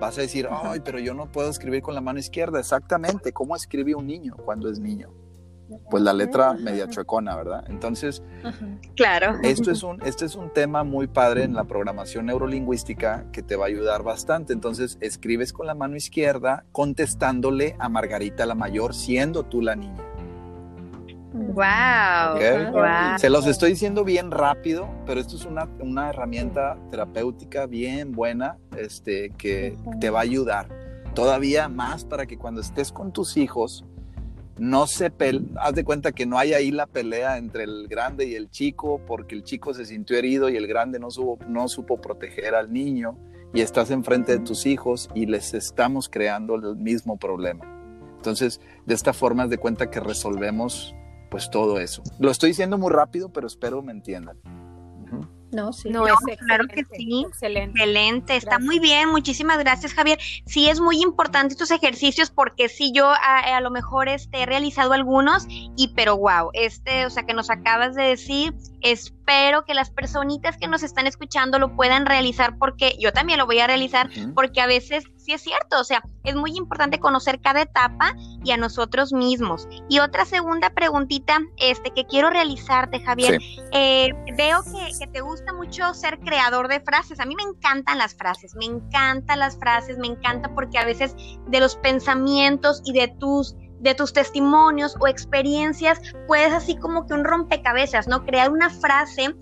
Vas 0.00 0.18
a 0.18 0.22
decir, 0.22 0.48
ay, 0.50 0.80
pero 0.84 0.98
yo 0.98 1.14
no 1.14 1.30
puedo 1.30 1.48
escribir 1.48 1.82
con 1.82 1.94
la 1.94 2.00
mano 2.00 2.18
izquierda. 2.18 2.58
Exactamente, 2.58 3.32
¿cómo 3.32 3.54
escribe 3.54 3.94
un 3.94 4.06
niño 4.06 4.34
cuando 4.44 4.68
es 4.68 4.80
niño? 4.80 5.10
Pues 5.90 6.02
la 6.02 6.12
letra 6.12 6.52
media 6.54 6.88
chuecona, 6.88 7.36
¿verdad? 7.36 7.64
Entonces, 7.68 8.22
claro. 8.96 9.38
Esto 9.42 9.70
es 9.70 9.82
un, 9.82 10.02
este 10.02 10.26
es 10.26 10.34
un 10.34 10.52
tema 10.52 10.84
muy 10.84 11.06
padre 11.06 11.44
en 11.44 11.54
la 11.54 11.64
programación 11.64 12.26
neurolingüística 12.26 13.26
que 13.32 13.42
te 13.42 13.56
va 13.56 13.66
a 13.66 13.68
ayudar 13.68 14.02
bastante. 14.02 14.52
Entonces, 14.52 14.98
escribes 15.00 15.52
con 15.52 15.66
la 15.66 15.74
mano 15.74 15.96
izquierda 15.96 16.64
contestándole 16.72 17.76
a 17.78 17.88
Margarita 17.88 18.44
la 18.44 18.54
mayor, 18.54 18.94
siendo 18.94 19.44
tú 19.44 19.62
la 19.62 19.76
niña. 19.76 20.02
Wow, 21.32 22.38
Se 23.18 23.30
los 23.30 23.46
estoy 23.46 23.70
diciendo 23.70 24.04
bien 24.04 24.30
rápido, 24.30 24.88
pero 25.06 25.18
esto 25.20 25.36
es 25.36 25.46
una, 25.46 25.68
una 25.80 26.10
herramienta 26.10 26.76
terapéutica 26.90 27.66
bien 27.66 28.12
buena 28.12 28.58
este, 28.76 29.30
que 29.30 29.76
te 30.00 30.10
va 30.10 30.20
a 30.20 30.22
ayudar 30.22 30.68
todavía 31.14 31.68
más 31.68 32.04
para 32.04 32.26
que 32.26 32.38
cuando 32.38 32.60
estés 32.60 32.92
con 32.92 33.12
tus 33.12 33.36
hijos 33.36 33.84
no 34.58 34.86
se 34.86 35.10
pel 35.10 35.48
haz 35.56 35.74
de 35.74 35.84
cuenta 35.84 36.12
que 36.12 36.26
no 36.26 36.38
hay 36.38 36.52
ahí 36.52 36.70
la 36.70 36.86
pelea 36.86 37.38
entre 37.38 37.64
el 37.64 37.88
grande 37.88 38.26
y 38.26 38.34
el 38.34 38.50
chico 38.50 39.00
porque 39.06 39.34
el 39.34 39.44
chico 39.44 39.74
se 39.74 39.86
sintió 39.86 40.16
herido 40.16 40.48
y 40.48 40.56
el 40.56 40.66
grande 40.66 40.98
no, 40.98 41.08
no 41.48 41.68
supo 41.68 42.00
proteger 42.00 42.54
al 42.54 42.72
niño 42.72 43.18
y 43.54 43.60
estás 43.60 43.90
enfrente 43.90 44.32
de 44.32 44.38
tus 44.44 44.66
hijos 44.66 45.10
y 45.14 45.26
les 45.26 45.52
estamos 45.52 46.08
creando 46.08 46.54
el 46.54 46.76
mismo 46.76 47.18
problema. 47.18 47.66
Entonces, 48.16 48.60
de 48.86 48.94
esta 48.94 49.12
forma, 49.12 49.42
haz 49.42 49.50
de 49.50 49.58
cuenta 49.58 49.90
que 49.90 50.00
resolvemos 50.00 50.94
pues 51.32 51.48
todo 51.50 51.80
eso. 51.80 52.02
Lo 52.18 52.30
estoy 52.30 52.50
diciendo 52.50 52.76
muy 52.76 52.92
rápido, 52.92 53.32
pero 53.32 53.46
espero 53.46 53.80
me 53.80 53.90
entiendan. 53.90 54.38
No, 55.50 55.72
sí. 55.72 55.90
No, 55.90 56.04
claro 56.46 56.64
que 56.66 56.84
sí. 56.94 57.24
Excelente. 57.26 57.78
Excelente. 57.78 58.36
Está 58.36 58.58
muy 58.58 58.78
bien. 58.78 59.10
Muchísimas 59.10 59.58
gracias, 59.58 59.94
Javier. 59.94 60.18
Sí, 60.46 60.68
es 60.68 60.80
muy 60.80 61.02
importante 61.02 61.52
estos 61.52 61.70
ejercicios 61.70 62.30
porque 62.30 62.68
sí, 62.68 62.92
yo 62.94 63.10
a, 63.10 63.60
lo 63.60 63.70
mejor 63.70 64.08
este, 64.08 64.42
he 64.42 64.46
realizado 64.46 64.92
algunos 64.92 65.46
y, 65.48 65.92
pero 65.94 66.16
wow, 66.16 66.50
este, 66.54 67.04
o 67.06 67.10
sea, 67.10 67.24
que 67.24 67.34
nos 67.34 67.50
acabas 67.50 67.94
de 67.94 68.02
decir, 68.02 68.54
espero 68.80 69.64
que 69.64 69.74
las 69.74 69.90
personitas 69.90 70.56
que 70.56 70.68
nos 70.68 70.82
están 70.82 71.06
escuchando 71.06 71.58
lo 71.58 71.76
puedan 71.76 72.06
realizar 72.06 72.58
porque 72.58 72.96
yo 72.98 73.12
también 73.12 73.38
lo 73.38 73.46
voy 73.46 73.58
a 73.58 73.66
realizar 73.66 74.08
porque 74.34 74.60
a 74.60 74.66
veces 74.66 75.04
sí 75.22 75.32
es 75.32 75.42
cierto, 75.42 75.80
o 75.80 75.84
sea, 75.84 76.02
es 76.24 76.34
muy 76.34 76.56
importante 76.56 76.98
conocer 76.98 77.40
cada 77.40 77.62
etapa 77.62 78.14
y 78.44 78.50
a 78.50 78.56
nosotros 78.56 79.12
mismos. 79.12 79.68
Y 79.88 80.00
otra 80.00 80.24
segunda 80.24 80.70
preguntita 80.70 81.38
este, 81.58 81.90
que 81.90 82.04
quiero 82.06 82.30
realizarte, 82.30 83.00
Javier. 83.00 83.38
Eh, 83.72 84.12
veo 84.36 84.62
que, 84.64 84.98
que, 84.98 85.06
te 85.06 85.20
gusta 85.20 85.52
mucho 85.52 85.94
ser 85.94 86.18
creador 86.20 86.68
de 86.68 86.80
frases. 86.80 87.20
A 87.20 87.24
mí 87.24 87.34
me 87.36 87.42
encantan 87.42 87.98
las 87.98 88.14
frases, 88.14 88.54
me 88.56 88.66
encantan 88.66 89.38
las 89.38 89.56
frases, 89.58 89.98
me 89.98 90.08
encanta 90.08 90.52
porque 90.54 90.78
a 90.78 90.84
veces 90.84 91.14
de 91.48 91.60
los 91.60 91.76
pensamientos 91.76 92.82
y 92.84 92.92
de 92.92 93.08
tus 93.08 93.54
de 93.82 93.96
tus 93.96 94.12
testimonios 94.12 94.96
o 95.00 95.08
experiencias, 95.08 96.00
puedes 96.28 96.52
así 96.52 96.76
como 96.76 97.04
que 97.04 97.14
un 97.14 97.24
rompecabezas, 97.24 98.06
¿no? 98.06 98.24
Crear 98.24 98.50
una 98.50 98.70
frase 98.70 99.34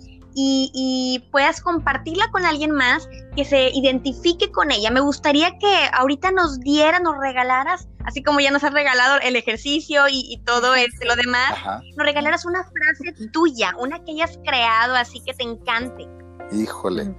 y, 0.43 1.29
puedas 1.31 1.61
compartirla 1.61 2.31
con 2.33 2.45
alguien 2.45 2.71
más 2.71 3.09
que 3.37 3.45
se 3.45 3.71
identifique 3.71 4.51
con 4.51 4.71
ella. 4.71 4.91
Me 4.91 5.01
gustaría 5.01 5.59
que 5.59 5.89
ahorita 5.93 6.33
nos 6.33 6.61
dieras, 6.61 7.01
nos 7.03 7.19
regalaras, 7.19 7.89
así 8.05 8.23
como 8.23 8.41
ya 8.41 8.51
nos 8.51 8.65
has 8.65 8.73
regalado 8.73 9.21
el 9.23 9.37
ejercicio 9.37 10.03
y, 10.11 10.43
todo 10.45 10.75
este, 10.75 11.07
lo 11.07 11.17
demás, 11.17 11.55
nos 11.97 12.07
regalaras 12.07 12.45
una 12.45 12.65
frase 12.65 13.29
tuya, 13.33 13.73
una 13.79 14.03
que 14.05 14.13
hayas 14.13 14.39
creado 14.45 14.95
así 14.95 15.21
que 15.21 15.35
te 15.35 15.45
encante. 15.45 16.09
Híjole, 16.53 17.15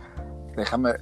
déjame, 0.55 0.93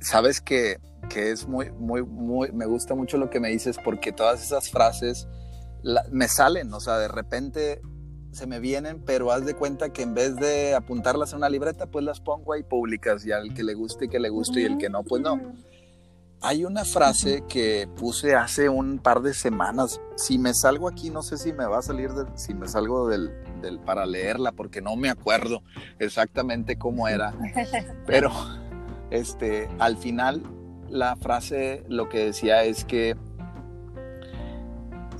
sabes 0.00 0.40
que, 0.40 0.78
que 1.08 1.30
es 1.30 1.46
muy, 1.46 1.70
muy, 1.72 2.02
muy, 2.02 2.52
me 2.52 2.66
gusta 2.66 2.94
mucho 2.94 3.16
lo 3.16 3.30
que 3.30 3.40
me 3.40 3.48
dices 3.48 3.78
porque 3.82 4.12
todas 4.12 4.42
esas 4.42 4.70
frases 4.70 5.28
me 6.10 6.28
salen, 6.28 6.72
o 6.72 6.80
sea, 6.80 6.98
de 6.98 7.08
repente 7.08 7.80
se 8.34 8.46
me 8.46 8.60
vienen, 8.60 9.00
pero 9.04 9.30
haz 9.32 9.44
de 9.44 9.54
cuenta 9.54 9.92
que 9.92 10.02
en 10.02 10.14
vez 10.14 10.36
de 10.36 10.74
apuntarlas 10.74 11.32
en 11.32 11.38
una 11.38 11.48
libreta, 11.48 11.86
pues 11.86 12.04
las 12.04 12.20
pongo 12.20 12.52
ahí 12.52 12.62
públicas 12.62 13.24
y 13.26 13.32
al 13.32 13.54
que 13.54 13.62
le 13.62 13.74
guste, 13.74 14.08
que 14.08 14.18
le 14.18 14.28
guste 14.28 14.60
y 14.60 14.64
el 14.64 14.78
que 14.78 14.88
no, 14.88 15.02
pues 15.02 15.22
no. 15.22 15.40
Hay 16.40 16.64
una 16.64 16.84
frase 16.84 17.44
que 17.48 17.88
puse 17.96 18.34
hace 18.34 18.68
un 18.68 18.98
par 18.98 19.22
de 19.22 19.32
semanas. 19.32 20.00
Si 20.16 20.38
me 20.38 20.52
salgo 20.52 20.88
aquí, 20.88 21.08
no 21.08 21.22
sé 21.22 21.38
si 21.38 21.54
me 21.54 21.64
va 21.64 21.78
a 21.78 21.82
salir, 21.82 22.10
si 22.34 22.52
me 22.52 22.68
salgo 22.68 23.08
del, 23.08 23.32
del, 23.62 23.78
para 23.80 24.04
leerla, 24.04 24.52
porque 24.52 24.82
no 24.82 24.94
me 24.96 25.08
acuerdo 25.08 25.62
exactamente 25.98 26.76
cómo 26.76 27.08
era. 27.08 27.34
Pero 28.06 28.30
este, 29.10 29.68
al 29.78 29.96
final, 29.96 30.42
la 30.90 31.16
frase 31.16 31.82
lo 31.88 32.08
que 32.10 32.26
decía 32.26 32.64
es 32.64 32.84
que 32.84 33.16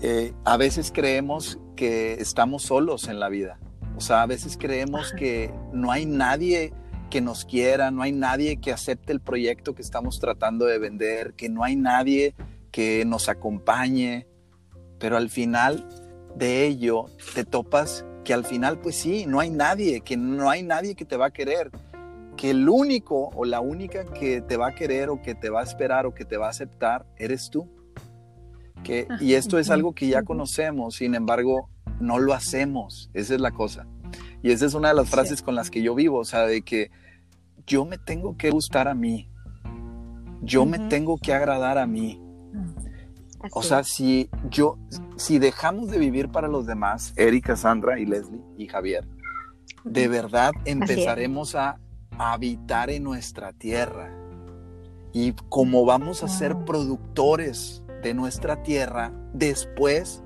eh, 0.02 0.34
a 0.44 0.58
veces 0.58 0.92
creemos 0.94 1.58
que 1.74 2.14
estamos 2.14 2.62
solos 2.62 3.08
en 3.08 3.20
la 3.20 3.28
vida. 3.28 3.58
O 3.96 4.00
sea, 4.00 4.22
a 4.22 4.26
veces 4.26 4.56
creemos 4.58 5.12
que 5.12 5.52
no 5.72 5.92
hay 5.92 6.06
nadie 6.06 6.72
que 7.10 7.20
nos 7.20 7.44
quiera, 7.44 7.90
no 7.90 8.02
hay 8.02 8.12
nadie 8.12 8.60
que 8.60 8.72
acepte 8.72 9.12
el 9.12 9.20
proyecto 9.20 9.74
que 9.74 9.82
estamos 9.82 10.18
tratando 10.18 10.64
de 10.66 10.78
vender, 10.78 11.34
que 11.34 11.48
no 11.48 11.62
hay 11.62 11.76
nadie 11.76 12.34
que 12.72 13.04
nos 13.04 13.28
acompañe, 13.28 14.26
pero 14.98 15.16
al 15.16 15.30
final 15.30 15.88
de 16.34 16.66
ello 16.66 17.06
te 17.34 17.44
topas 17.44 18.04
que 18.24 18.34
al 18.34 18.44
final 18.44 18.80
pues 18.80 18.96
sí, 18.96 19.26
no 19.26 19.38
hay 19.38 19.50
nadie, 19.50 20.00
que 20.00 20.16
no 20.16 20.50
hay 20.50 20.62
nadie 20.64 20.96
que 20.96 21.04
te 21.04 21.16
va 21.16 21.26
a 21.26 21.30
querer, 21.30 21.70
que 22.36 22.50
el 22.50 22.68
único 22.68 23.30
o 23.34 23.44
la 23.44 23.60
única 23.60 24.04
que 24.04 24.40
te 24.40 24.56
va 24.56 24.68
a 24.68 24.74
querer 24.74 25.08
o 25.10 25.22
que 25.22 25.36
te 25.36 25.50
va 25.50 25.60
a 25.60 25.64
esperar 25.64 26.06
o 26.06 26.14
que 26.14 26.24
te 26.24 26.36
va 26.36 26.46
a 26.46 26.50
aceptar 26.50 27.06
eres 27.16 27.50
tú 27.50 27.68
y 29.20 29.34
esto 29.34 29.58
es 29.58 29.70
algo 29.70 29.94
que 29.94 30.08
ya 30.08 30.22
conocemos, 30.22 30.96
sin 30.96 31.14
embargo, 31.14 31.68
no 32.00 32.18
lo 32.18 32.34
hacemos. 32.34 33.10
Esa 33.14 33.34
es 33.34 33.40
la 33.40 33.52
cosa. 33.52 33.86
Y 34.42 34.50
esa 34.50 34.66
es 34.66 34.74
una 34.74 34.88
de 34.88 34.94
las 34.94 35.08
frases 35.08 35.42
con 35.42 35.54
las 35.54 35.70
que 35.70 35.82
yo 35.82 35.94
vivo, 35.94 36.18
o 36.18 36.24
sea, 36.24 36.46
de 36.46 36.62
que 36.62 36.90
yo 37.66 37.84
me 37.84 37.98
tengo 37.98 38.36
que 38.36 38.50
gustar 38.50 38.88
a 38.88 38.94
mí. 38.94 39.28
Yo 40.42 40.66
me 40.66 40.78
tengo 40.78 41.16
que 41.18 41.32
agradar 41.32 41.78
a 41.78 41.86
mí. 41.86 42.20
o 43.52 43.62
sea, 43.62 43.84
si 43.84 44.28
yo, 44.50 44.78
si 45.16 45.38
dejamos 45.38 45.90
de 45.90 45.98
vivir 45.98 46.28
para 46.28 46.48
los 46.48 46.66
demás, 46.66 47.14
Erika, 47.16 47.56
Sandra 47.56 47.98
y 47.98 48.06
Leslie 48.06 48.42
y 48.58 48.66
Javier, 48.66 49.06
de 49.84 50.08
verdad 50.08 50.52
empezaremos 50.64 51.54
a 51.54 51.78
habitar 52.18 52.90
en 52.90 53.04
nuestra 53.04 53.52
tierra. 53.52 54.10
Y 55.12 55.32
como 55.48 55.84
vamos 55.84 56.22
a 56.22 56.28
ser 56.28 56.56
productores 56.64 57.83
de 58.04 58.14
nuestra 58.14 58.62
tierra, 58.62 59.12
después, 59.32 60.22